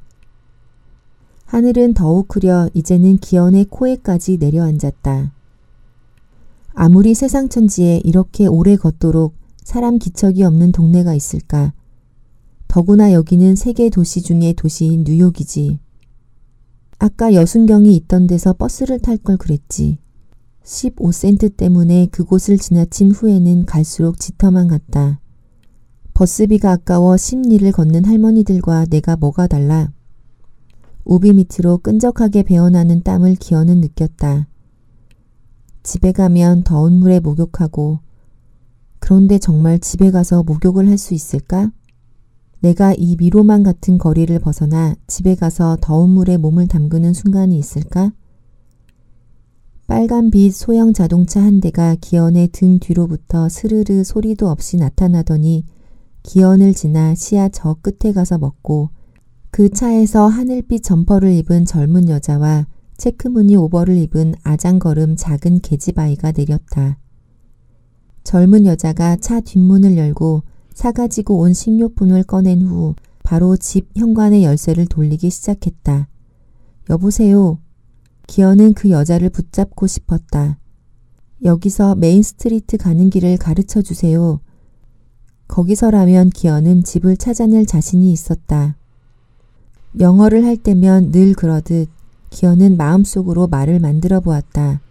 하늘은 1.46 1.96
더욱 1.96 2.36
흐려 2.36 2.70
이제는 2.76 3.18
기현의 3.18 3.66
코에까지 3.72 4.38
내려앉았다. 4.38 5.34
아무리 6.76 7.16
세상 7.16 7.50
천지에 7.50 8.02
이렇게 8.04 8.46
오래 8.46 8.76
걷도록 8.76 9.34
사람 9.64 9.98
기척이 9.98 10.44
없는 10.44 10.72
동네가 10.72 11.16
있을까? 11.16 11.74
더구나 12.68 13.14
여기는 13.14 13.56
세계 13.56 13.90
도시 13.90 14.22
중의 14.22 14.54
도시인 14.54 15.04
뉴욕이지. 15.06 15.80
아까 17.00 17.34
여순경이 17.34 17.96
있던 17.96 18.28
데서 18.28 18.54
버스를 18.54 19.00
탈 19.00 19.18
걸 19.18 19.38
그랬지. 19.38 20.03
15센트 20.63 21.55
때문에 21.58 22.08
그곳을 22.08 22.58
지나친 22.58 23.12
후에는 23.12 23.65
갈수록 23.65 24.20
짙어만 24.20 24.67
갔다. 24.67 25.20
버스비가 26.13 26.72
아까워 26.72 27.17
심리를 27.17 27.70
걷는 27.72 28.05
할머니들과 28.05 28.86
내가 28.86 29.15
뭐가 29.15 29.48
달라. 29.48 29.91
우비 31.05 31.34
밑으로 31.34 31.79
끈적하게 31.79 32.43
배어나는 32.43 33.03
땀을 33.03 33.36
기어는 33.36 33.82
느꼈다. 33.82 34.48
집에 35.84 36.13
가면 36.13 36.63
더운 36.63 36.93
물에 36.93 37.20
목욕하고 37.20 38.00
그런데 39.00 39.38
정말 39.38 39.79
집에 39.79 40.12
가서 40.12 40.43
목욕을 40.43 40.88
할 40.88 40.98
수 40.98 41.13
있을까? 41.13 41.72
내가 42.62 42.93
이 42.93 43.17
미로만 43.17 43.63
같은 43.63 43.98
거리를 43.98 44.39
벗어나 44.39 44.96
집에 45.08 45.36
가서 45.36 45.77
더운 45.82 46.12
물에 46.12 46.38
몸을 46.38 46.67
담그는 46.70 47.12
순간이 47.12 47.60
있을까? 47.60 48.13
빨간빛 49.88 50.54
소형 50.54 50.94
자동차 50.94 51.42
한 51.42 51.60
대가 51.60 51.96
기현의 52.00 52.50
등 52.50 52.80
뒤로부터 52.80 53.50
스르르 53.50 54.04
소리도 54.04 54.48
없이 54.50 54.78
나타나더니 54.78 55.66
기현을 56.24 56.74
지나 56.74 57.16
시야 57.16 57.50
저 57.50 57.75
끝에 57.82 58.13
가서 58.13 58.38
멎고 58.38 58.90
그 59.52 59.70
차에서 59.70 60.28
하늘빛 60.28 60.84
점퍼를 60.84 61.34
입은 61.34 61.66
젊은 61.66 62.08
여자와 62.08 62.66
체크무늬 62.98 63.58
오버를 63.58 63.98
입은 63.98 64.36
아장걸음 64.44 65.18
작은 65.18 65.60
계집아이가 65.60 66.32
내렸다. 66.32 66.98
젊은 68.24 68.66
여자가 68.66 69.18
차 69.18 69.42
뒷문을 69.42 69.98
열고 69.98 70.44
사가지고 70.74 71.40
온 71.40 71.54
식료품을 71.54 72.24
꺼낸 72.24 72.62
후 72.62 72.96
바로 73.22 73.58
집 73.58 73.90
현관의 73.98 74.44
열쇠를 74.44 74.86
돌리기 74.86 75.30
시작했다. 75.30 76.08
여보세요. 76.90 77.60
기현은 78.28 78.74
그 78.74 78.89
여자를 78.89 79.30
붙잡고 79.30 79.88
싶었다. 79.88 80.58
여기서 81.44 81.96
메인 81.96 82.24
스트리트 82.24 82.77
가는 82.77 83.10
길을 83.10 83.38
가르쳐 83.38 83.82
주세요. 83.82 84.39
거기서라면 85.48 86.30
기현은 86.30 86.84
집을 86.84 87.18
찾아낼 87.18 87.65
자신이 87.65 88.12
있었다. 88.12 88.75
영어를 90.00 90.46
할 90.46 90.58
때면 90.58 91.12
늘 91.12 91.34
그러듯 91.34 91.89
기현은 92.30 92.78
마음속으로 92.77 93.48
말을 93.48 93.80
만들어 93.80 94.20
보았다. 94.20 94.82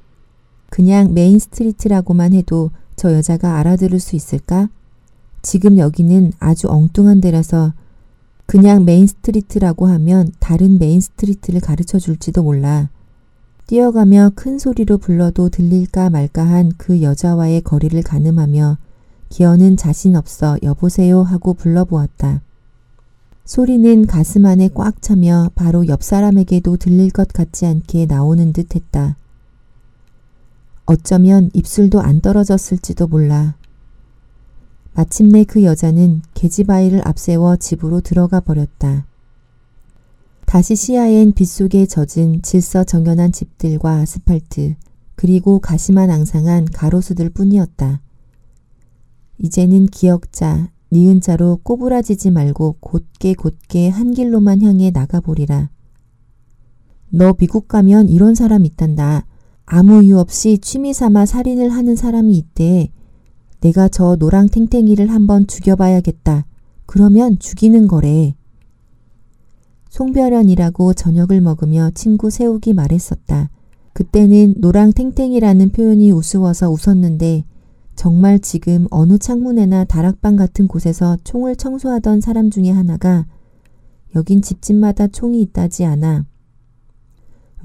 그냥 0.71 1.13
메인 1.13 1.39
스트리트라고만 1.39 2.33
해도 2.35 2.71
저 2.97 3.13
여자가 3.13 3.59
알아들을 3.59 3.99
수 3.99 4.15
있을까? 4.15 4.69
지금 5.43 5.79
여기는 5.79 6.33
아주 6.39 6.69
엉뚱한 6.69 7.21
데라서 7.21 7.73
그냥 8.47 8.85
메인 8.85 9.07
스트리트라고 9.07 9.87
하면 9.87 10.31
다른 10.39 10.79
메인 10.79 11.01
스트리트를 11.01 11.61
가르쳐 11.61 11.99
줄지도 11.99 12.43
몰라. 12.43 12.91
뛰어가며 13.73 14.33
큰 14.35 14.59
소리로 14.59 14.99
불러도 14.99 15.49
들릴까 15.49 16.11
말까 16.11 16.45
한 16.45 16.73
그 16.77 17.01
여자와의 17.01 17.63
거리를 17.63 18.03
가늠하며 18.03 18.77
기현은 19.31 19.79
자신 19.79 20.15
없어 20.15 20.59
여보세요 20.63 21.23
하고 21.23 21.55
불러보았다. 21.55 22.43
소리는 23.47 24.07
가슴 24.07 24.45
안에 24.45 24.69
꽉 24.75 25.01
차며 25.01 25.53
바로 25.55 25.87
옆 25.87 26.03
사람에게도 26.03 26.77
들릴 26.77 27.11
것 27.11 27.29
같지 27.29 27.65
않게 27.65 28.05
나오는 28.05 28.53
듯 28.53 28.77
했다. 28.77 29.17
어쩌면 30.85 31.49
입술도 31.55 32.03
안 32.03 32.21
떨어졌을지도 32.21 33.07
몰라. 33.07 33.55
마침내 34.93 35.45
그 35.45 35.65
여자는 35.65 36.21
계집아이를 36.35 37.09
앞세워 37.09 37.57
집으로 37.57 38.03
들어가 38.03 38.41
버렸다. 38.41 39.07
다시 40.47 40.77
시야엔 40.77 41.33
빗속에 41.33 41.87
젖은 41.87 42.43
질서 42.43 42.85
정연한 42.85 43.33
집들과 43.33 43.97
아스팔트 43.99 44.75
그리고 45.15 45.59
가시만 45.61 46.11
앙상한 46.11 46.67
가로수들 46.67 47.31
뿐이었다. 47.31 48.03
이제는 49.39 49.87
기억자, 49.87 50.71
니은자로 50.93 51.61
꼬부라지지 51.63 52.31
말고 52.31 52.77
곧게 52.81 53.35
곧게 53.35 53.89
한 53.89 54.13
길로만 54.13 54.63
향해 54.63 54.91
나가보리라. 54.91 55.71
너 57.11 57.33
미국 57.33 57.67
가면 57.69 58.09
이런 58.09 58.35
사람 58.35 58.65
있단다. 58.65 59.27
아무 59.65 60.03
이유 60.03 60.19
없이 60.19 60.59
취미 60.59 60.93
삼아 60.93 61.25
살인을 61.25 61.71
하는 61.71 61.97
사람이 61.97 62.37
있대. 62.37 62.91
내가 63.61 63.89
저 63.89 64.17
노랑 64.17 64.49
탱탱이를 64.49 65.11
한번 65.11 65.47
죽여봐야겠다. 65.47 66.47
그러면 66.85 67.39
죽이는 67.39 67.87
거래. 67.87 68.35
송별연이라고 69.93 70.95
저녁을 70.95 71.43
먹으며 71.43 71.91
친구 71.95 72.31
세욱이 72.31 72.73
말했었다. 72.73 73.51
그때는 73.93 74.55
노랑 74.57 74.95
탱탱이라는 74.95 75.69
표현이 75.73 76.11
우스워서 76.13 76.71
웃었는데 76.71 77.45
정말 77.95 78.39
지금 78.39 78.87
어느 78.91 79.19
창문에나 79.19 79.85
다락방 79.85 80.37
같은 80.37 80.67
곳에서 80.67 81.19
총을 81.25 81.57
청소하던 81.57 82.23
사람 82.23 82.49
중에 82.49 82.71
하나가 82.71 83.27
여긴 84.17 84.41
집집마다 84.41 85.09
총이 85.09 85.43
있다지 85.43 85.85
않아. 85.85 86.25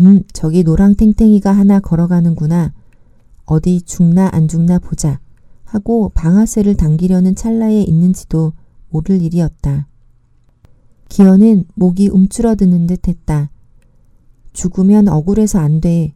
음, 0.02 0.24
저기 0.34 0.64
노랑탱탱이가 0.64 1.54
하나 1.54 1.80
걸어가는구나. 1.80 2.74
어디 3.46 3.82
죽나 3.84 4.30
안 4.34 4.50
죽나 4.50 4.80
보자. 4.80 5.22
하고 5.64 6.10
방아쇠를 6.10 6.76
당기려는 6.76 7.36
찰나에 7.36 7.84
있는지도 7.84 8.52
모를 8.90 9.22
일이었다. 9.22 9.88
기어는 11.10 11.66
목이 11.76 12.10
움츠러드는 12.10 12.88
듯 12.88 13.08
했다. 13.08 13.50
죽으면 14.54 15.08
억울해서 15.08 15.60
안 15.60 15.82
돼. 15.82 16.14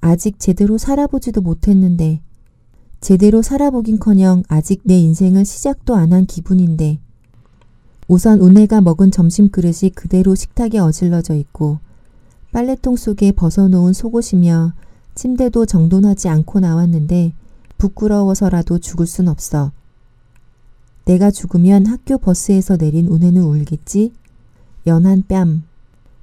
아직 0.00 0.38
제대로 0.38 0.78
살아보지도 0.78 1.40
못했는데 1.42 2.20
제대로 3.00 3.42
살아보긴커녕 3.42 4.44
아직 4.48 4.80
내 4.84 4.98
인생을 4.98 5.44
시작도 5.44 5.94
안 5.94 6.12
한 6.12 6.26
기분인데 6.26 6.98
우선 8.08 8.40
은혜가 8.42 8.80
먹은 8.80 9.10
점심 9.10 9.48
그릇이 9.50 9.90
그대로 9.94 10.34
식탁에 10.34 10.78
어질러져 10.78 11.34
있고 11.34 11.78
빨래통 12.52 12.96
속에 12.96 13.32
벗어놓은 13.32 13.92
속옷이며 13.92 14.72
침대도 15.14 15.66
정돈하지 15.66 16.28
않고 16.28 16.60
나왔는데 16.60 17.32
부끄러워서라도 17.78 18.78
죽을 18.78 19.06
순 19.06 19.28
없어. 19.28 19.72
내가 21.04 21.30
죽으면 21.30 21.86
학교 21.86 22.18
버스에서 22.18 22.76
내린 22.76 23.08
은혜는 23.12 23.42
울겠지? 23.42 24.12
연한 24.86 25.22
뺨. 25.28 25.62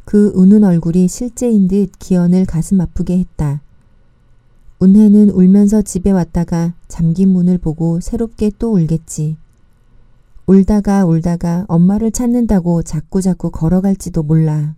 그 0.06 0.32
우는 0.36 0.64
얼굴이 0.64 1.08
실제인 1.08 1.68
듯 1.68 1.92
기현을 2.00 2.46
가슴 2.46 2.82
아프게 2.82 3.18
했다. 3.18 3.62
은혜는 4.82 5.30
울면서 5.30 5.82
집에 5.82 6.12
왔다가 6.12 6.74
잠긴 6.88 7.30
문을 7.30 7.58
보고 7.58 8.00
새롭게 8.00 8.52
또 8.60 8.74
울겠지. 8.74 9.38
울다가 10.48 11.06
울다가 11.06 11.66
엄마를 11.68 12.12
찾는다고 12.12 12.82
자꾸자꾸 12.84 13.52
걸어갈지도 13.52 14.24
몰라. 14.24 14.76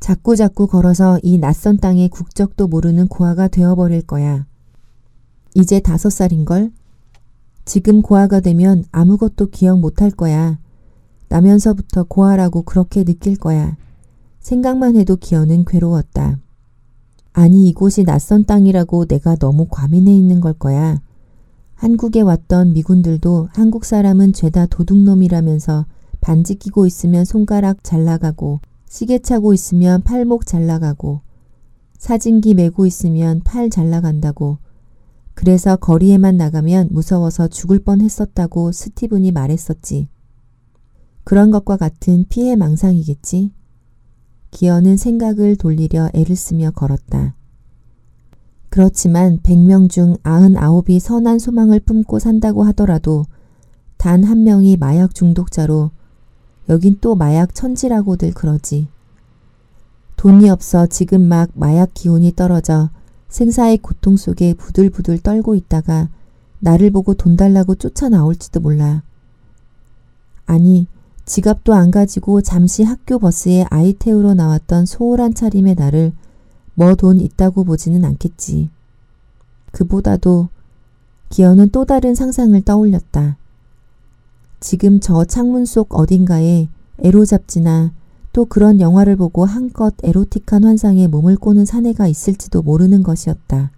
자꾸자꾸 0.00 0.66
걸어서 0.66 1.18
이 1.22 1.38
낯선 1.38 1.78
땅의 1.78 2.10
국적도 2.10 2.66
모르는 2.66 3.08
고아가 3.08 3.48
되어버릴 3.48 4.02
거야. 4.02 4.46
이제 5.54 5.80
다섯 5.80 6.10
살인걸? 6.10 6.72
지금 7.64 8.02
고아가 8.02 8.40
되면 8.40 8.84
아무것도 8.92 9.50
기억 9.50 9.80
못할 9.80 10.10
거야. 10.10 10.58
나면서부터 11.34 12.04
고아라고 12.04 12.62
그렇게 12.62 13.02
느낄 13.02 13.36
거야. 13.36 13.76
생각만 14.38 14.94
해도 14.94 15.16
기어는 15.16 15.64
괴로웠다. 15.64 16.38
아니 17.32 17.68
이곳이 17.68 18.04
낯선 18.04 18.44
땅이라고 18.44 19.06
내가 19.06 19.34
너무 19.34 19.66
과민해 19.68 20.14
있는 20.14 20.40
걸 20.40 20.52
거야. 20.52 21.00
한국에 21.74 22.20
왔던 22.20 22.72
미군들도 22.72 23.48
한국 23.52 23.84
사람은 23.84 24.32
죄다 24.32 24.66
도둑놈이라면서 24.66 25.86
반지 26.20 26.54
끼고 26.54 26.86
있으면 26.86 27.24
손가락 27.24 27.82
잘 27.82 28.04
나가고 28.04 28.60
시계 28.88 29.18
차고 29.18 29.54
있으면 29.54 30.02
팔목 30.02 30.46
잘 30.46 30.66
나가고 30.66 31.20
사진기 31.98 32.54
메고 32.54 32.86
있으면 32.86 33.40
팔 33.42 33.70
잘 33.70 33.90
나간다고 33.90 34.58
그래서 35.34 35.74
거리에만 35.74 36.36
나가면 36.36 36.90
무서워서 36.92 37.48
죽을 37.48 37.80
뻔 37.80 38.00
했었다고 38.00 38.70
스티븐이 38.70 39.32
말했었지. 39.32 40.13
그런 41.24 41.50
것과 41.50 41.76
같은 41.76 42.26
피해 42.28 42.54
망상이겠지. 42.56 43.52
기어는 44.50 44.96
생각을 44.96 45.56
돌리려 45.56 46.10
애를 46.14 46.36
쓰며 46.36 46.70
걸었다. 46.70 47.34
그렇지만 48.68 49.38
100명 49.40 49.88
중 49.88 50.16
99이 50.18 51.00
선한 51.00 51.38
소망을 51.38 51.80
품고 51.80 52.18
산다고 52.18 52.62
하더라도 52.64 53.24
단 53.96 54.24
한 54.24 54.44
명이 54.44 54.76
마약 54.76 55.14
중독자로 55.14 55.90
여긴 56.68 56.98
또 57.00 57.14
마약 57.14 57.54
천지라고들 57.54 58.32
그러지. 58.32 58.88
돈이 60.16 60.50
없어 60.50 60.86
지금 60.86 61.22
막 61.22 61.50
마약 61.54 61.94
기운이 61.94 62.34
떨어져 62.34 62.90
생사의 63.28 63.78
고통 63.78 64.16
속에 64.16 64.54
부들부들 64.54 65.18
떨고 65.18 65.54
있다가 65.54 66.08
나를 66.60 66.90
보고 66.90 67.14
돈 67.14 67.36
달라고 67.36 67.74
쫓아 67.74 68.08
나올지도 68.08 68.60
몰라. 68.60 69.02
아니, 70.46 70.86
지갑도 71.26 71.72
안 71.72 71.90
가지고 71.90 72.42
잠시 72.42 72.82
학교 72.82 73.18
버스에 73.18 73.64
아이 73.70 73.94
태우러 73.94 74.34
나왔던 74.34 74.84
소홀한 74.86 75.34
차림의 75.34 75.74
나를 75.76 76.12
뭐 76.74 76.94
돈 76.94 77.20
있다고 77.20 77.64
보지는 77.64 78.04
않겠지. 78.04 78.68
그보다도 79.72 80.48
기어는 81.30 81.70
또 81.70 81.84
다른 81.84 82.14
상상을 82.14 82.60
떠올렸다. 82.62 83.36
지금 84.60 85.00
저 85.00 85.24
창문 85.24 85.64
속 85.64 85.94
어딘가에 85.98 86.68
에로 86.98 87.24
잡지나 87.24 87.92
또 88.32 88.44
그런 88.44 88.80
영화를 88.80 89.16
보고 89.16 89.44
한껏 89.44 89.94
에로틱한 90.02 90.64
환상에 90.64 91.06
몸을 91.06 91.36
꼬는 91.36 91.64
사내가 91.64 92.06
있을지도 92.06 92.62
모르는 92.62 93.02
것이었다. 93.02 93.70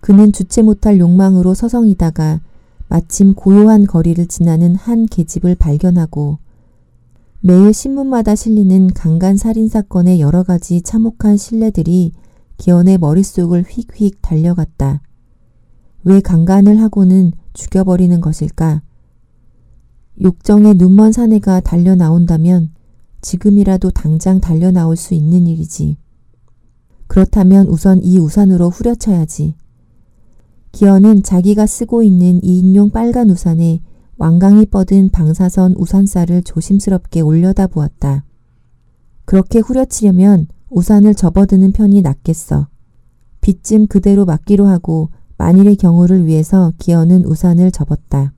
그는 0.00 0.32
주체 0.32 0.62
못할 0.62 0.98
욕망으로 0.98 1.54
서성이다가 1.54 2.40
마침 2.88 3.34
고요한 3.34 3.86
거리를 3.86 4.26
지나는 4.26 4.76
한 4.76 5.06
계집을 5.06 5.56
발견하고 5.56 6.38
매일 7.40 7.72
신문마다 7.72 8.34
실리는 8.34 8.88
강간 8.88 9.36
살인 9.36 9.68
사건의 9.68 10.20
여러 10.20 10.42
가지 10.42 10.80
참혹한 10.82 11.36
신뢰들이 11.36 12.12
기현의 12.56 12.98
머릿속을 12.98 13.62
휙휙 13.62 14.22
달려갔다. 14.22 15.02
왜 16.04 16.20
강간을 16.20 16.80
하고는 16.80 17.32
죽여버리는 17.52 18.20
것일까? 18.20 18.82
욕정의 20.22 20.74
눈먼 20.74 21.12
사내가 21.12 21.60
달려 21.60 21.94
나온다면 21.94 22.70
지금이라도 23.20 23.90
당장 23.90 24.40
달려 24.40 24.70
나올 24.70 24.96
수 24.96 25.14
있는 25.14 25.46
일이지. 25.46 25.98
그렇다면 27.06 27.66
우선 27.68 28.02
이 28.02 28.18
우산으로 28.18 28.70
후려쳐야지. 28.70 29.54
기현은 30.72 31.22
자기가 31.22 31.66
쓰고 31.66 32.02
있는 32.02 32.40
2인용 32.40 32.92
빨간 32.92 33.30
우산에 33.30 33.80
왕강이 34.18 34.66
뻗은 34.66 35.10
방사선 35.10 35.74
우산살을 35.76 36.42
조심스럽게 36.42 37.20
올려다 37.20 37.66
보았다. 37.66 38.24
그렇게 39.26 39.58
후려치려면 39.58 40.46
우산을 40.70 41.14
접어드는 41.14 41.72
편이 41.72 42.00
낫겠어. 42.00 42.68
빗쯤 43.42 43.88
그대로 43.88 44.24
맞기로 44.24 44.66
하고 44.66 45.10
만일의 45.36 45.76
경우를 45.76 46.26
위해서 46.26 46.72
기어는 46.78 47.26
우산을 47.26 47.70
접었다. 47.70 48.32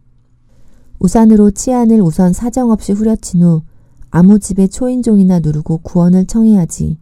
우산으로 0.98 1.52
치안을 1.52 2.00
우선 2.00 2.32
사정없이 2.32 2.92
후려친 2.92 3.42
후 3.42 3.62
아무 4.10 4.40
집에 4.40 4.66
초인종이나 4.66 5.38
누르고 5.38 5.78
구원을 5.78 6.26
청해야지. 6.26 6.98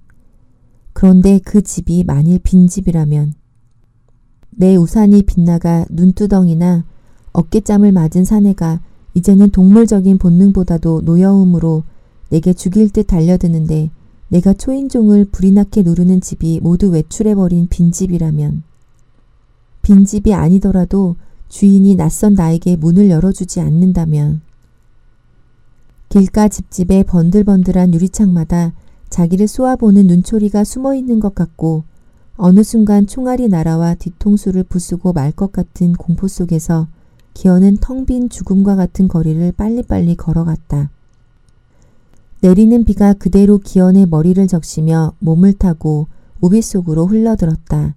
그런데 0.93 1.39
그 1.39 1.63
집이 1.63 2.05
만일 2.05 2.41
빈집이라면 2.41 3.33
내 4.51 4.77
우산이 4.77 5.23
빗나가 5.23 5.87
눈두덩이나 5.91 6.85
어깨짬을 7.37 7.93
맞은 7.93 8.25
사내가 8.25 8.81
이제는 9.13 9.51
동물적인 9.51 10.17
본능보다도 10.17 11.03
노여움으로 11.03 11.85
내게 12.31 12.55
죽일 12.55 12.89
듯 12.89 13.05
달려드는데 13.05 13.91
내가 14.29 14.55
초인종을 14.55 15.27
불이 15.27 15.53
나게 15.53 15.83
누르는 15.83 16.23
집이 16.23 16.61
모두 16.63 16.89
외출해버린 16.89 17.69
빈집이라면. 17.69 18.63
빈집이 19.83 20.33
아니더라도 20.33 21.17
주인이 21.49 21.95
낯선 21.95 22.35
나에게 22.35 22.77
문을 22.77 23.11
열어주지 23.11 23.61
않는다면. 23.61 24.41
길가 26.09 26.49
집집의 26.49 27.05
번들번들한 27.05 27.93
유리창마다 27.93 28.73
자기를 29.11 29.47
쏘아보는 29.47 30.07
눈초리가 30.07 30.65
숨어있는 30.65 31.21
것 31.21 31.35
같고 31.35 31.85
어느 32.39 32.63
순간 32.63 33.07
총알이 33.07 33.49
날아와 33.49 33.95
뒤통수를 33.97 34.65
부수고 34.65 35.13
말 35.13 35.33
것 35.33 35.53
같은 35.53 35.93
공포 35.93 36.29
속에서 36.29 36.89
기어는 37.37 37.77
텅 37.83 38.07
빈 38.07 38.31
죽음과 38.31 38.77
같은 38.77 39.09
거리를 39.09 39.53
빨리빨리 39.53 40.17
걸어갔다. 40.17 40.91
내리는 42.41 42.83
비가 42.85 43.13
그대로 43.13 43.59
기현의 43.59 44.07
머리를 44.07 44.47
적시며 44.47 45.13
몸을 45.19 45.53
타고 45.53 46.09
우비 46.41 46.63
속으로 46.63 47.07
흘러들었다. 47.07 47.95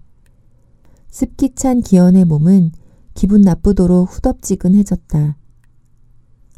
습기 1.09 1.55
찬 1.55 1.79
기현의 1.79 2.25
몸은 2.25 2.73
기분 3.13 3.39
나쁘도록 3.39 4.13
후덥지근해졌다. 4.13 5.37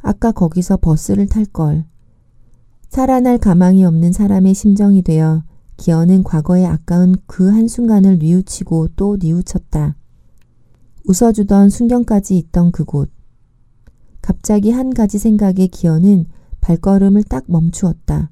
아까 0.01 0.31
거기서 0.31 0.77
버스를 0.77 1.27
탈 1.27 1.45
걸. 1.45 1.85
살아날 2.89 3.37
가망이 3.37 3.85
없는 3.85 4.11
사람의 4.11 4.55
심정이 4.55 5.03
되어 5.03 5.43
기현은 5.77 6.23
과거의 6.23 6.65
아까운 6.65 7.13
그 7.27 7.47
한순간을 7.47 8.17
뉘우치고 8.17 8.89
또 8.95 9.17
뉘우쳤다. 9.21 9.97
웃어주던 11.05 11.69
순경까지 11.69 12.37
있던 12.37 12.71
그곳. 12.71 13.09
갑자기 14.21 14.71
한 14.71 14.93
가지 14.93 15.17
생각에 15.17 15.67
기현은 15.67 16.25
발걸음을 16.61 17.23
딱 17.23 17.45
멈추었다. 17.47 18.31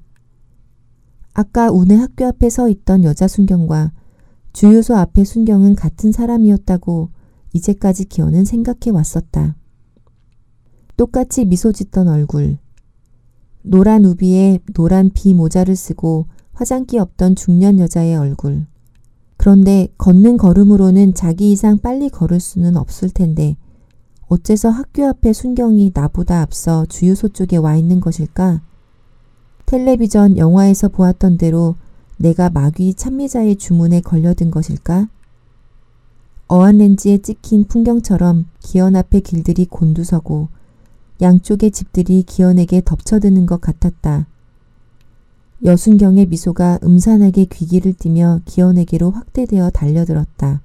아까 1.32 1.70
운의 1.70 1.98
학교 1.98 2.26
앞에 2.26 2.50
서 2.50 2.68
있던 2.68 3.04
여자 3.04 3.28
순경과 3.28 3.92
주유소 4.52 4.96
앞의 4.96 5.24
순경은 5.24 5.74
같은 5.76 6.12
사람이었다고 6.12 7.10
이제까지 7.52 8.06
기현은 8.06 8.44
생각해 8.44 8.90
왔었다. 8.92 9.56
똑같이 10.96 11.44
미소 11.44 11.72
짓던 11.72 12.08
얼굴. 12.08 12.58
노란 13.62 14.04
우비에 14.04 14.60
노란 14.74 15.10
비 15.12 15.34
모자를 15.34 15.76
쓰고 15.76 16.26
화장기 16.52 16.98
없던 16.98 17.36
중년 17.36 17.78
여자의 17.78 18.16
얼굴. 18.16 18.66
그런데 19.40 19.88
걷는 19.96 20.36
걸음으로는 20.36 21.14
자기 21.14 21.50
이상 21.50 21.78
빨리 21.78 22.10
걸을 22.10 22.40
수는 22.40 22.76
없을 22.76 23.08
텐데 23.08 23.56
어째서 24.28 24.68
학교 24.68 25.06
앞에 25.06 25.32
순경이 25.32 25.92
나보다 25.94 26.42
앞서 26.42 26.84
주유소 26.84 27.28
쪽에 27.28 27.56
와 27.56 27.74
있는 27.74 28.00
것일까? 28.00 28.60
텔레비전 29.64 30.36
영화에서 30.36 30.88
보았던 30.88 31.38
대로 31.38 31.76
내가 32.18 32.50
마귀 32.50 32.92
참미자의 32.92 33.56
주문에 33.56 34.02
걸려든 34.02 34.50
것일까? 34.50 35.08
어안렌지에 36.48 37.22
찍힌 37.22 37.64
풍경처럼 37.64 38.44
기현 38.58 38.94
앞의 38.94 39.22
길들이 39.22 39.64
곤두서고 39.64 40.48
양쪽의 41.22 41.70
집들이 41.70 42.24
기현에게 42.24 42.82
덮쳐드는 42.84 43.46
것 43.46 43.62
같았다. 43.62 44.26
여순경의 45.62 46.26
미소가 46.26 46.78
음산하게 46.82 47.44
귀기를 47.44 47.92
띠며 47.92 48.40
기현에게로 48.46 49.10
확대되어 49.10 49.68
달려들었다. 49.70 50.62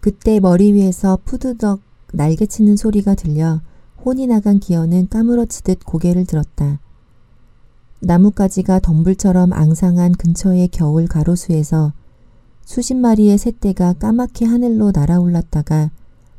그때 0.00 0.38
머리 0.38 0.72
위에서 0.72 1.18
푸드덕 1.24 1.80
날개치는 2.12 2.76
소리가 2.76 3.16
들려 3.16 3.60
혼이 4.04 4.28
나간 4.28 4.60
기현은 4.60 5.08
까무러치듯 5.08 5.84
고개를 5.84 6.24
들었다. 6.24 6.78
나뭇가지가 7.98 8.78
덤불처럼 8.78 9.52
앙상한 9.52 10.12
근처의 10.12 10.68
겨울 10.68 11.08
가로수에서 11.08 11.92
수십 12.64 12.94
마리의 12.94 13.38
새떼가 13.38 13.94
까맣게 13.94 14.44
하늘로 14.44 14.92
날아올랐다가 14.94 15.90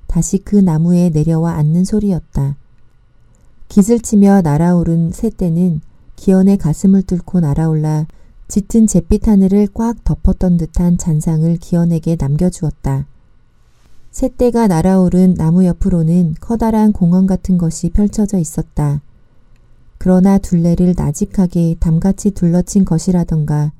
다시 0.08 0.38
그 0.38 0.56
나무에 0.56 1.10
내려와 1.10 1.56
앉는 1.56 1.84
소리였다. 1.84 2.56
기슬치며 3.68 4.42
날아오른 4.42 5.12
새떼는 5.12 5.82
기현의 6.16 6.58
가슴을 6.58 7.04
뚫고 7.04 7.40
날아올라 7.40 8.08
짙은 8.48 8.88
잿빛 8.88 9.28
하늘을 9.28 9.68
꽉 9.74 10.04
덮었던 10.04 10.58
듯한 10.58 10.98
잔상을 10.98 11.58
기현에게 11.58 12.16
남겨주었다. 12.20 13.08
새떼가 14.12 14.68
날아오른 14.68 15.34
나무 15.34 15.66
옆으로는 15.66 16.36
커다란 16.40 16.94
공원 16.94 17.28
같은 17.28 17.58
것이 17.58 17.90
펼쳐져 17.90 18.38
있었다. 18.38 19.02
그러나 19.98 20.38
둘레를 20.38 20.94
나직하게 20.96 21.76
담같이 21.80 22.32
둘러친 22.32 22.86
것이라던가 22.86 23.74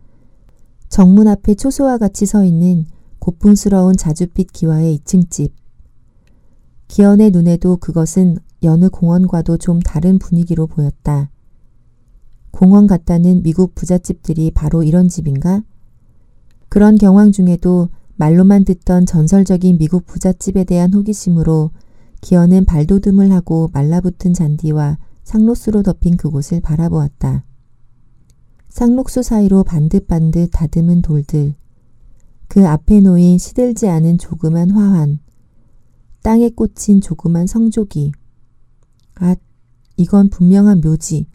정문 0.90 1.28
앞에 1.28 1.56
초소와 1.56 1.98
같이 1.98 2.26
서 2.26 2.44
있는 2.44 2.86
고풍스러운 3.20 3.96
자줏빛 3.96 4.48
기와의 4.52 5.00
2층 5.00 5.30
집. 5.30 5.54
기현의 6.88 7.32
눈에도 7.32 7.78
그것은 7.78 8.38
여느 8.64 8.90
공원과도 8.90 9.58
좀 9.58 9.80
다른 9.80 10.20
분위기로 10.20 10.68
보였다. 10.68 11.30
공원 12.56 12.88
같다는 12.88 13.44
미국 13.44 13.76
부잣집들이 13.76 14.50
바로 14.52 14.82
이런 14.82 15.10
집인가? 15.10 15.62
그런 16.70 16.96
경황 16.98 17.34
중에도 17.34 17.90
말로만 18.16 18.64
듣던 18.64 19.06
전설적인 19.06 19.78
미국 19.78 20.06
부잣집에 20.06 20.64
대한 20.64 20.94
호기심으로 20.94 21.72
기어는 22.22 22.64
발돋움을 22.64 23.34
하고 23.34 23.70
말라붙은 23.74 24.34
잔디와 24.34 24.98
상록수로 25.26 25.84
덮인 25.84 26.16
그곳을 26.16 26.62
바라보았다. 26.62 27.44
상록수 28.70 29.22
사이로 29.22 29.66
반듯반듯 29.66 30.52
다듬은 30.54 31.02
돌들, 31.02 31.56
그 32.48 32.66
앞에 32.66 33.02
놓인 33.02 33.38
시들지 33.38 33.90
않은 33.90 34.18
조그만 34.18 34.72
화환, 34.72 35.20
땅에 36.24 36.50
꽂힌 36.52 37.02
조그만 37.02 37.48
성조기. 37.48 38.14
아, 39.16 39.36
이건 39.98 40.30
분명한 40.30 40.80
묘지. 40.80 41.28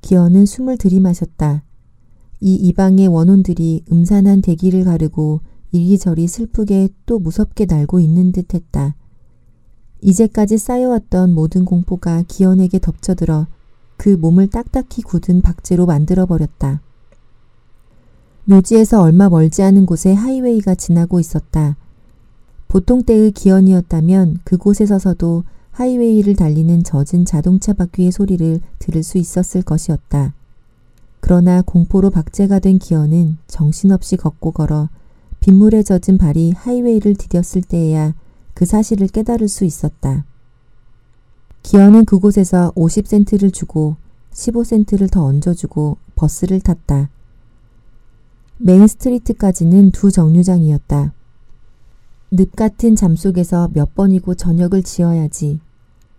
기어는 0.00 0.46
숨을 0.46 0.78
들이마셨다. 0.78 1.62
이 2.40 2.54
이방의 2.54 3.08
원혼들이 3.08 3.84
음산한 3.90 4.42
대기를 4.42 4.84
가르고 4.84 5.40
이리저리 5.72 6.28
슬프게 6.28 6.88
또 7.04 7.18
무섭게 7.18 7.66
날고 7.66 8.00
있는 8.00 8.32
듯 8.32 8.54
했다. 8.54 8.94
이제까지 10.00 10.58
쌓여왔던 10.58 11.34
모든 11.34 11.64
공포가 11.64 12.22
기현에게 12.26 12.78
덮쳐들어 12.78 13.46
그 13.96 14.10
몸을 14.10 14.48
딱딱히 14.48 15.02
굳은 15.02 15.42
박제로 15.42 15.84
만들어버렸다. 15.86 16.80
묘지에서 18.44 19.02
얼마 19.02 19.28
멀지 19.28 19.62
않은 19.62 19.84
곳에 19.84 20.14
하이웨이가 20.14 20.74
지나고 20.76 21.20
있었다. 21.20 21.76
보통 22.68 23.02
때의 23.02 23.32
기현이었다면 23.32 24.38
그곳에 24.44 24.86
서서도 24.86 25.44
하이웨이를 25.78 26.34
달리는 26.34 26.82
젖은 26.82 27.24
자동차 27.24 27.72
바퀴의 27.72 28.10
소리를 28.10 28.60
들을 28.80 29.02
수 29.04 29.16
있었을 29.16 29.62
것이었다. 29.62 30.34
그러나 31.20 31.62
공포로 31.62 32.10
박제가 32.10 32.58
된 32.58 32.80
기현은 32.80 33.38
정신없이 33.46 34.16
걷고 34.16 34.50
걸어 34.50 34.88
빗물에 35.38 35.84
젖은 35.84 36.18
발이 36.18 36.50
하이웨이를 36.50 37.14
디뎠을 37.14 37.68
때에야 37.68 38.16
그 38.54 38.66
사실을 38.66 39.06
깨달을 39.06 39.46
수 39.46 39.64
있었다. 39.64 40.24
기현은 41.62 42.06
그곳에서 42.06 42.72
50센트를 42.74 43.52
주고 43.52 43.94
15센트를 44.32 45.08
더 45.08 45.22
얹어주고 45.22 45.96
버스를 46.16 46.60
탔다. 46.60 47.08
메인 48.56 48.84
스트리트까지는 48.84 49.92
두 49.92 50.10
정류장이었다. 50.10 51.12
늪 52.32 52.56
같은 52.56 52.96
잠 52.96 53.14
속에서 53.14 53.70
몇 53.72 53.94
번이고 53.94 54.34
저녁을 54.34 54.82
지어야지. 54.82 55.60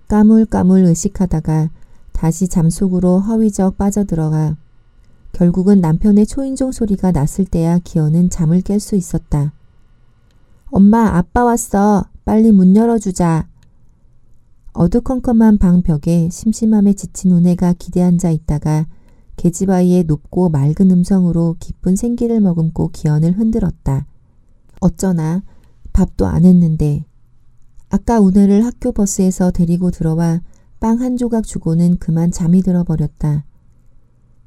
까물까물 0.09 0.85
의식하다가 0.85 1.69
다시 2.11 2.47
잠 2.47 2.69
속으로 2.69 3.19
허위적 3.19 3.77
빠져들어가 3.77 4.57
결국은 5.31 5.79
남편의 5.81 6.25
초인종 6.25 6.71
소리가 6.71 7.11
났을 7.11 7.45
때야 7.45 7.77
기현은 7.77 8.31
잠을 8.31 8.61
깰 8.61 8.79
수 8.79 8.95
있었다. 8.95 9.53
엄마, 10.65 11.15
아빠 11.15 11.45
왔어. 11.45 12.05
빨리 12.25 12.51
문 12.51 12.75
열어주자. 12.75 13.47
어두컴컴한 14.73 15.59
방 15.59 15.83
벽에 15.83 16.29
심심함에 16.31 16.93
지친 16.93 17.31
우네가 17.31 17.73
기대앉아 17.73 18.31
있다가 18.31 18.87
계집아이의 19.35 20.05
높고 20.05 20.49
맑은 20.49 20.89
음성으로 20.91 21.55
기쁜 21.59 21.95
생기를 21.95 22.39
머금고 22.39 22.89
기현을 22.89 23.37
흔들었다. 23.37 24.07
어쩌나 24.79 25.43
밥도 25.93 26.25
안 26.25 26.45
했는데 26.45 27.05
아까 27.89 28.19
우네를 28.19 28.65
학교 28.65 28.91
버스에서 28.91 29.51
데리고 29.51 29.91
들어와 29.91 30.41
빵 30.79 31.01
한 31.01 31.17
조각 31.17 31.45
주고는 31.45 31.97
그만 31.97 32.31
잠이 32.31 32.61
들어버렸다. 32.61 33.45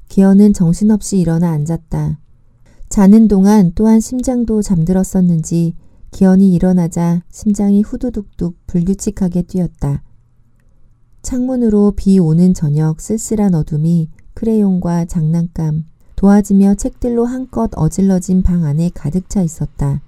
기현은 0.09 0.53
정신없이 0.53 1.19
일어나 1.19 1.51
앉았다. 1.51 2.19
자는 2.89 3.27
동안 3.27 3.71
또한 3.75 3.99
심장도 3.99 4.61
잠들었었는지 4.61 5.75
기현이 6.11 6.53
일어나자 6.53 7.23
심장이 7.31 7.81
후두둑둑 7.81 8.55
불규칙하게 8.67 9.43
뛰었다. 9.43 10.03
창문으로 11.21 11.93
비 11.95 12.19
오는 12.19 12.53
저녁 12.53 13.01
쓸쓸한 13.01 13.55
어둠이 13.55 14.09
크레용과 14.33 15.05
장난감, 15.05 15.85
도화지며 16.15 16.75
책들로 16.75 17.25
한껏 17.25 17.71
어질러진 17.75 18.43
방 18.43 18.63
안에 18.63 18.91
가득 18.93 19.29
차 19.29 19.41
있었다. 19.41 20.01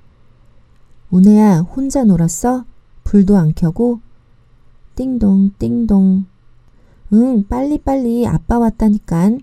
우네야 1.09 1.59
혼자 1.61 2.03
놀았어? 2.03 2.65
불도 3.05 3.37
안 3.37 3.53
켜고? 3.55 4.01
띵동 4.95 5.51
띵동 5.57 6.25
응 7.13 7.47
빨리빨리 7.47 8.27
아빠 8.27 8.59
왔다니깐. 8.59 9.41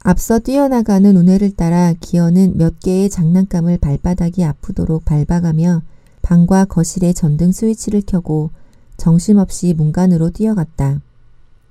앞서 0.00 0.38
뛰어나가는 0.40 1.16
우네를 1.16 1.52
따라 1.52 1.94
기어는 1.98 2.58
몇 2.58 2.80
개의 2.80 3.08
장난감을 3.08 3.78
발바닥이 3.78 4.44
아프도록 4.44 5.06
밟아가며 5.06 5.80
방과 6.20 6.66
거실의 6.66 7.14
전등 7.14 7.52
스위치를 7.52 8.02
켜고 8.06 8.50
정신없이 8.98 9.72
문간으로 9.72 10.30
뛰어갔다. 10.30 11.00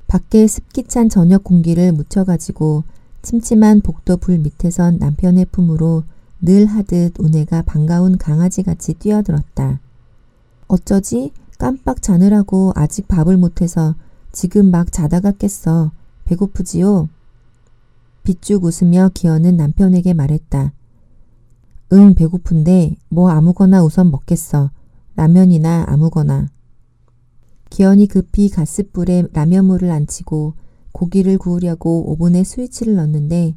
밖에 0.07 0.47
습기 0.47 0.85
찬 0.85 1.09
저녁 1.09 1.43
공기를 1.43 1.91
묻혀가지고 1.91 2.83
침침한 3.21 3.81
복도 3.81 4.17
불 4.17 4.39
밑에선 4.39 4.97
남편의 4.97 5.47
품으로 5.51 6.03
늘 6.41 6.65
하듯 6.65 7.19
우네가 7.19 7.63
반가운 7.63 8.17
강아지같이 8.17 8.95
뛰어들었다. 8.95 9.79
어쩌지? 10.67 11.31
깜빡 11.57 12.01
자느라고 12.01 12.73
아직 12.75 13.07
밥을 13.07 13.37
못해서 13.37 13.95
지금 14.31 14.71
막 14.71 14.91
자다가 14.91 15.31
깼어. 15.31 15.91
배고프지요? 16.25 17.09
빗죽 18.23 18.63
웃으며 18.63 19.11
기어는 19.13 19.57
남편에게 19.57 20.13
말했다. 20.13 20.73
응, 21.93 22.15
배고픈데 22.15 22.95
뭐 23.09 23.29
아무거나 23.29 23.83
우선 23.83 24.09
먹겠어. 24.09 24.71
라면이나 25.15 25.85
아무거나. 25.87 26.47
기현이 27.69 28.07
급히 28.07 28.49
가스불에 28.49 29.27
라면물을 29.33 29.91
안치고 29.91 30.53
고기를 30.91 31.37
구우려고 31.37 32.11
오븐에 32.11 32.43
스위치를 32.43 32.95
넣는데 32.95 33.55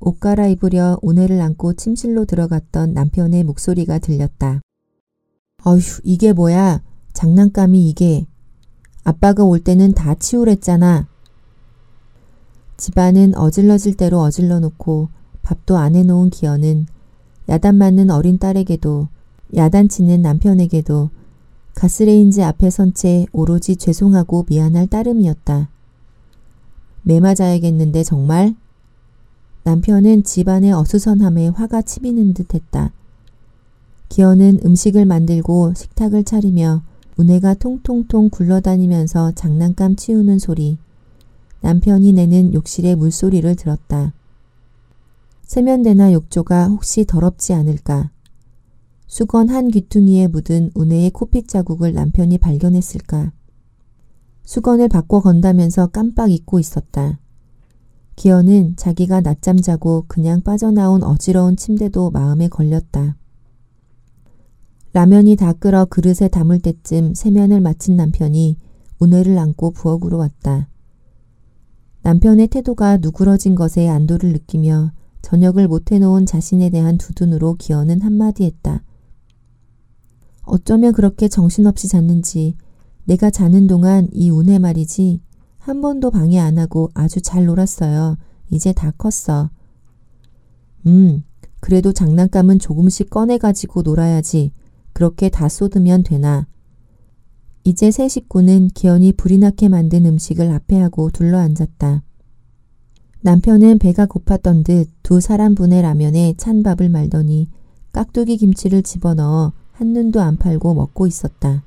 옷 0.00 0.20
갈아입으려 0.20 0.98
오네를 1.02 1.40
안고 1.40 1.74
침실로 1.74 2.24
들어갔던 2.24 2.94
남편의 2.94 3.44
목소리가 3.44 3.98
들렸다. 3.98 4.60
어휴 5.66 6.00
이게 6.04 6.32
뭐야 6.32 6.80
장난감이 7.12 7.88
이게 7.88 8.24
아빠가 9.02 9.42
올 9.42 9.58
때는 9.58 9.94
다 9.94 10.14
치우랬잖아. 10.14 11.08
집안은 12.76 13.36
어질러질 13.36 13.96
대로 13.96 14.20
어질러 14.20 14.60
놓고 14.60 15.08
밥도 15.42 15.76
안 15.76 15.96
해놓은 15.96 16.30
기현은 16.30 16.86
야단 17.48 17.74
맞는 17.74 18.10
어린 18.10 18.38
딸에게도 18.38 19.08
야단치는 19.56 20.22
남편에게도 20.22 21.10
가스레인지 21.74 22.44
앞에 22.44 22.70
선 22.70 22.92
채 22.94 23.26
오로지 23.32 23.74
죄송하고 23.74 24.46
미안할 24.48 24.86
따름이었다. 24.86 25.68
매 27.02 27.18
맞아야겠는데 27.18 28.04
정말? 28.04 28.54
남편은 29.64 30.22
집안의 30.22 30.72
어수선함에 30.72 31.48
화가 31.48 31.82
치미는 31.82 32.34
듯 32.34 32.54
했다. 32.54 32.92
기어는 34.08 34.60
음식을 34.64 35.04
만들고 35.04 35.74
식탁을 35.74 36.24
차리며 36.24 36.82
우네가 37.16 37.54
통통통 37.54 38.30
굴러다니면서 38.30 39.32
장난감 39.32 39.96
치우는 39.96 40.38
소리, 40.38 40.78
남편이 41.60 42.12
내는 42.12 42.52
욕실의 42.52 42.96
물소리를 42.96 43.56
들었다. 43.56 44.12
세면대나 45.42 46.12
욕조가 46.12 46.68
혹시 46.68 47.04
더럽지 47.04 47.54
않을까? 47.54 48.10
수건 49.06 49.48
한 49.48 49.68
귀퉁이에 49.68 50.26
묻은 50.26 50.72
우네의 50.74 51.10
코핏 51.10 51.48
자국을 51.48 51.94
남편이 51.94 52.38
발견했을까? 52.38 53.32
수건을 54.44 54.88
바꿔 54.88 55.20
건다면서 55.20 55.88
깜빡 55.88 56.30
잊고 56.30 56.58
있었다. 56.58 57.18
기어는 58.16 58.76
자기가 58.76 59.20
낮잠 59.20 59.56
자고 59.56 60.04
그냥 60.08 60.42
빠져나온 60.42 61.02
어지러운 61.02 61.56
침대도 61.56 62.10
마음에 62.10 62.48
걸렸다. 62.48 63.16
라면이 64.96 65.36
다 65.36 65.52
끓어 65.52 65.84
그릇에 65.84 66.26
담을 66.32 66.58
때쯤 66.58 67.12
세면을 67.12 67.60
마친 67.60 67.96
남편이 67.96 68.56
우네를 68.98 69.36
안고 69.36 69.72
부엌으로 69.72 70.16
왔다. 70.16 70.70
남편의 72.00 72.48
태도가 72.48 72.96
누그러진 72.96 73.56
것에 73.56 73.90
안도를 73.90 74.32
느끼며 74.32 74.92
저녁을 75.20 75.68
못 75.68 75.92
해놓은 75.92 76.24
자신에 76.24 76.70
대한 76.70 76.96
두둔으로 76.96 77.56
기어는 77.58 78.00
한마디 78.00 78.44
했다. 78.44 78.82
어쩌면 80.44 80.94
그렇게 80.94 81.28
정신없이 81.28 81.88
잤는지 81.88 82.56
내가 83.04 83.28
자는 83.28 83.66
동안 83.66 84.08
이 84.14 84.30
운해 84.30 84.58
말이지 84.58 85.20
한 85.58 85.82
번도 85.82 86.10
방해 86.10 86.38
안 86.38 86.56
하고 86.56 86.88
아주 86.94 87.20
잘 87.20 87.44
놀았어요. 87.44 88.16
이제 88.48 88.72
다 88.72 88.92
컸어. 88.96 89.50
음, 90.86 91.22
그래도 91.60 91.92
장난감은 91.92 92.60
조금씩 92.60 93.10
꺼내가지고 93.10 93.82
놀아야지. 93.82 94.52
그렇게 94.96 95.28
다 95.28 95.50
쏟으면 95.50 96.04
되나. 96.04 96.46
이제 97.64 97.90
새 97.90 98.08
식구는 98.08 98.68
기현이 98.68 99.12
불이 99.12 99.36
나게 99.36 99.68
만든 99.68 100.06
음식을 100.06 100.50
앞에 100.50 100.80
하고 100.80 101.10
둘러앉았다. 101.10 102.02
남편은 103.20 103.78
배가 103.78 104.06
고팠던 104.06 104.64
듯 104.64 104.88
두 105.02 105.20
사람분의 105.20 105.82
라면에 105.82 106.32
찬 106.38 106.62
밥을 106.62 106.88
말더니 106.88 107.50
깍두기 107.92 108.38
김치를 108.38 108.82
집어넣어 108.82 109.52
한눈도 109.72 110.22
안 110.22 110.38
팔고 110.38 110.72
먹고 110.72 111.06
있었다. 111.06 111.62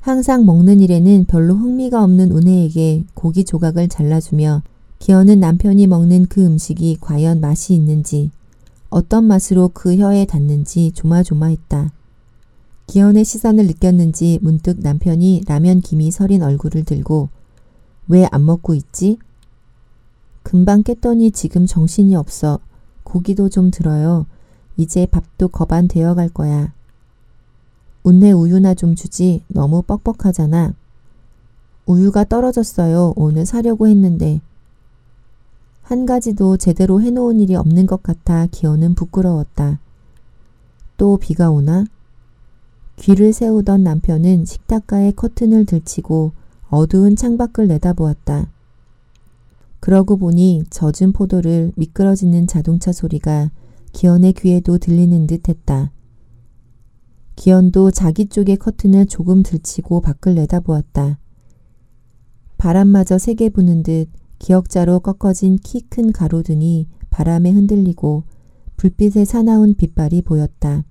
항상 0.00 0.44
먹는 0.44 0.80
일에는 0.80 1.26
별로 1.26 1.54
흥미가 1.54 2.02
없는 2.02 2.36
은혜에게 2.36 3.04
고기 3.14 3.44
조각을 3.44 3.86
잘라주며 3.86 4.64
기어는 4.98 5.38
남편이 5.38 5.86
먹는 5.86 6.26
그 6.26 6.44
음식이 6.44 6.96
과연 7.00 7.40
맛이 7.40 7.74
있는지 7.74 8.32
어떤 8.90 9.22
맛으로 9.22 9.70
그 9.72 9.96
혀에 9.96 10.24
닿는지 10.24 10.90
조마조마했다. 10.90 11.92
기현의 12.88 13.24
시선을 13.26 13.66
느꼈는지 13.66 14.38
문득 14.40 14.80
남편이 14.80 15.42
라면 15.46 15.82
김이 15.82 16.10
서린 16.10 16.42
얼굴을 16.42 16.84
들고 16.84 17.28
왜 18.08 18.26
안 18.32 18.46
먹고 18.46 18.74
있지? 18.74 19.18
금방 20.42 20.82
깼더니 20.82 21.30
지금 21.30 21.66
정신이 21.66 22.16
없어. 22.16 22.58
고기도 23.04 23.50
좀 23.50 23.70
들어요. 23.70 24.24
이제 24.78 25.04
밥도 25.04 25.48
거반 25.48 25.86
되어 25.86 26.14
갈 26.14 26.30
거야. 26.30 26.72
운내 28.02 28.32
우유나 28.32 28.72
좀 28.72 28.94
주지 28.94 29.44
너무 29.48 29.82
뻑뻑하잖아. 29.82 30.72
우유가 31.84 32.24
떨어졌어요. 32.24 33.12
오늘 33.16 33.44
사려고 33.44 33.86
했는데. 33.86 34.40
한 35.82 36.06
가지도 36.06 36.56
제대로 36.56 37.02
해놓은 37.02 37.40
일이 37.40 37.54
없는 37.54 37.86
것 37.86 38.02
같아 38.02 38.46
기어는 38.46 38.94
부끄러웠다. 38.94 39.78
또 40.96 41.18
비가 41.18 41.50
오나? 41.50 41.84
귀를 42.98 43.32
세우던 43.32 43.84
남편은 43.84 44.44
식탁가에 44.44 45.12
커튼을 45.12 45.66
들치고 45.66 46.32
어두운 46.68 47.16
창밖을 47.16 47.68
내다보았다. 47.68 48.50
그러고 49.80 50.16
보니 50.16 50.64
젖은 50.70 51.12
포도를 51.12 51.72
미끄러지는 51.76 52.46
자동차 52.46 52.92
소리가 52.92 53.50
기현의 53.92 54.32
귀에도 54.34 54.78
들리는 54.78 55.26
듯 55.26 55.48
했다. 55.48 55.92
기현도 57.36 57.92
자기 57.92 58.26
쪽의 58.26 58.56
커튼을 58.56 59.06
조금 59.06 59.44
들치고 59.44 60.00
밖을 60.00 60.34
내다보았다. 60.34 61.18
바람마저 62.58 63.18
세게 63.18 63.50
부는 63.50 63.84
듯 63.84 64.08
기역자로 64.40 65.00
꺾어진 65.00 65.56
키 65.56 65.88
큰 65.88 66.12
가로등이 66.12 66.88
바람에 67.10 67.50
흔들리고 67.50 68.24
불빛에 68.76 69.24
사나운 69.24 69.74
빛발이 69.74 70.22
보였다. 70.22 70.84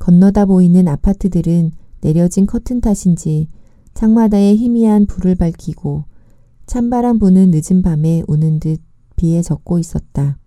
건너다 0.00 0.46
보이는 0.46 0.88
아파트들은 0.88 1.70
내려진 2.00 2.46
커튼 2.46 2.80
탓인지 2.80 3.48
창마다에 3.94 4.56
희미한 4.56 5.06
불을 5.06 5.36
밝히고 5.36 6.04
찬바람 6.66 7.18
부는 7.18 7.52
늦은 7.52 7.82
밤에 7.82 8.22
우는 8.26 8.58
듯 8.58 8.80
비에 9.16 9.42
젖고 9.42 9.78
있었다. 9.78 10.38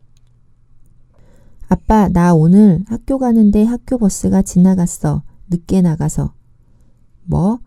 아빠, 1.68 2.08
나 2.10 2.34
오늘 2.34 2.84
학교 2.88 3.18
가는데 3.18 3.64
학교 3.64 3.98
버스가 3.98 4.42
지나갔어. 4.42 5.24
늦게 5.50 5.82
나가서. 5.82 6.34
뭐? 7.24 7.60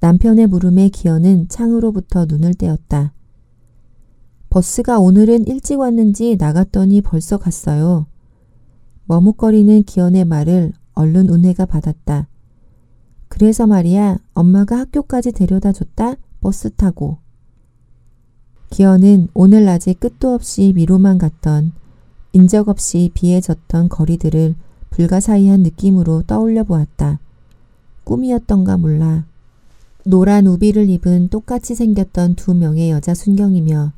남편의 0.00 0.46
물음에 0.46 0.88
기어는 0.88 1.48
창으로부터 1.48 2.26
눈을 2.26 2.54
떼었다. 2.54 3.12
버스가 4.50 4.98
오늘은 4.98 5.46
일찍 5.46 5.78
왔는지 5.78 6.36
나갔더니 6.36 7.00
벌써 7.00 7.38
갔어요. 7.38 8.06
머뭇거리는 9.10 9.82
기현의 9.82 10.24
말을 10.24 10.72
얼른 10.94 11.30
은혜가 11.30 11.66
받았다. 11.66 12.28
그래서 13.26 13.66
말이야, 13.66 14.18
엄마가 14.34 14.78
학교까지 14.78 15.32
데려다 15.32 15.72
줬다? 15.72 16.14
버스 16.40 16.70
타고. 16.70 17.18
기현은 18.70 19.26
오늘 19.34 19.64
낮에 19.64 19.94
끝도 19.94 20.32
없이 20.32 20.72
위로만 20.76 21.18
갔던 21.18 21.72
인적 22.34 22.68
없이 22.68 23.10
비에 23.12 23.40
젖던 23.40 23.88
거리들을 23.88 24.54
불가사의한 24.90 25.64
느낌으로 25.64 26.22
떠올려 26.28 26.62
보았다. 26.62 27.18
꿈이었던가 28.04 28.76
몰라. 28.76 29.24
노란 30.04 30.46
우비를 30.46 30.88
입은 30.88 31.30
똑같이 31.30 31.74
생겼던 31.74 32.36
두 32.36 32.54
명의 32.54 32.92
여자 32.92 33.14
순경이며 33.14 33.90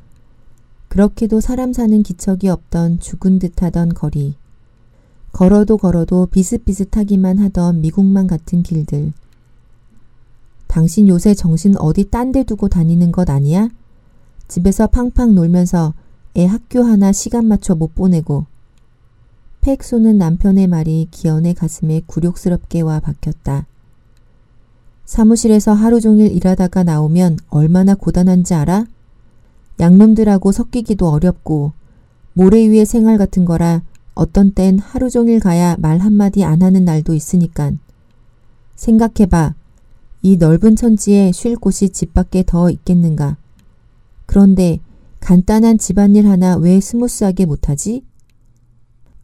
그렇게도 0.88 1.42
사람 1.42 1.74
사는 1.74 2.02
기척이 2.02 2.48
없던 2.48 3.00
죽은 3.00 3.40
듯하던 3.40 3.90
거리. 3.90 4.36
걸어도 5.32 5.78
걸어도 5.78 6.26
비슷비슷하기만 6.26 7.38
하던 7.38 7.80
미국만 7.80 8.26
같은 8.26 8.62
길들. 8.62 9.12
당신 10.66 11.08
요새 11.08 11.34
정신 11.34 11.76
어디 11.78 12.04
딴 12.10 12.32
데 12.32 12.44
두고 12.44 12.68
다니는 12.68 13.12
것 13.12 13.28
아니야? 13.28 13.68
집에서 14.48 14.86
팡팡 14.86 15.34
놀면서 15.34 15.94
애 16.36 16.46
학교 16.46 16.82
하나 16.82 17.12
시간 17.12 17.46
맞춰 17.46 17.74
못 17.74 17.94
보내고. 17.94 18.46
팩 19.60 19.82
쏘는 19.82 20.18
남편의 20.18 20.66
말이 20.66 21.08
기현의 21.10 21.54
가슴에 21.54 22.02
굴욕스럽게 22.06 22.80
와 22.80 23.00
박혔다. 23.00 23.66
사무실에서 25.04 25.72
하루 25.72 26.00
종일 26.00 26.32
일하다가 26.32 26.84
나오면 26.84 27.38
얼마나 27.48 27.94
고단한지 27.94 28.54
알아? 28.54 28.86
양놈들하고 29.80 30.52
섞이기도 30.52 31.08
어렵고 31.08 31.72
모래 32.34 32.58
위의 32.68 32.86
생활 32.86 33.18
같은 33.18 33.44
거라 33.44 33.82
어떤 34.14 34.52
땐 34.52 34.78
하루 34.78 35.10
종일 35.10 35.40
가야 35.40 35.76
말 35.78 35.98
한마디 35.98 36.44
안 36.44 36.62
하는 36.62 36.84
날도 36.84 37.14
있으니깐. 37.14 37.78
생각해봐. 38.74 39.54
이 40.22 40.36
넓은 40.36 40.76
천지에 40.76 41.32
쉴 41.32 41.56
곳이 41.56 41.90
집 41.90 42.14
밖에 42.14 42.44
더 42.46 42.70
있겠는가. 42.70 43.36
그런데 44.26 44.80
간단한 45.20 45.78
집안일 45.78 46.26
하나 46.26 46.56
왜 46.56 46.80
스무스하게 46.80 47.46
못하지? 47.46 48.04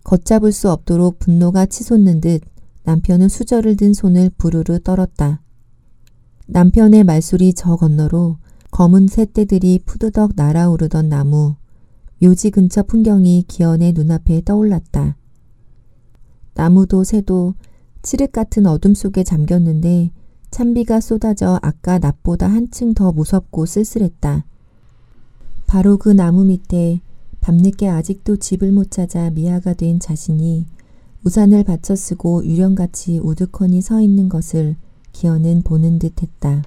걷잡을 0.04 0.52
수 0.52 0.70
없도록 0.70 1.18
분노가 1.18 1.66
치솟는 1.66 2.20
듯 2.20 2.42
남편은 2.84 3.28
수저를 3.28 3.76
든 3.76 3.92
손을 3.92 4.30
부르르 4.38 4.80
떨었다. 4.80 5.42
남편의 6.46 7.04
말소리 7.04 7.52
저 7.52 7.76
건너로 7.76 8.38
검은 8.70 9.08
새떼들이 9.08 9.80
푸드덕 9.84 10.32
날아오르던 10.34 11.08
나무, 11.08 11.56
묘지 12.20 12.50
근처 12.50 12.82
풍경이 12.82 13.44
기현의 13.46 13.92
눈앞에 13.92 14.42
떠올랐다. 14.44 15.16
나무도 16.54 17.04
새도 17.04 17.54
칠흑 18.02 18.32
같은 18.32 18.66
어둠 18.66 18.94
속에 18.94 19.22
잠겼는데 19.22 20.10
찬비가 20.50 21.00
쏟아져 21.00 21.58
아까 21.62 21.98
낮보다 21.98 22.48
한층 22.48 22.94
더 22.94 23.12
무섭고 23.12 23.66
쓸쓸했다. 23.66 24.44
바로 25.66 25.98
그 25.98 26.08
나무 26.08 26.44
밑에 26.44 27.00
밤늦게 27.40 27.88
아직도 27.88 28.38
집을 28.38 28.72
못 28.72 28.90
찾아 28.90 29.30
미아가 29.30 29.74
된 29.74 30.00
자신이 30.00 30.66
우산을 31.24 31.64
받쳐 31.64 31.94
쓰고 31.94 32.44
유령같이 32.44 33.18
우두커니 33.18 33.80
서 33.80 34.00
있는 34.00 34.28
것을 34.28 34.76
기어는 35.12 35.62
보는 35.62 35.98
듯 35.98 36.22
했다. 36.22 36.62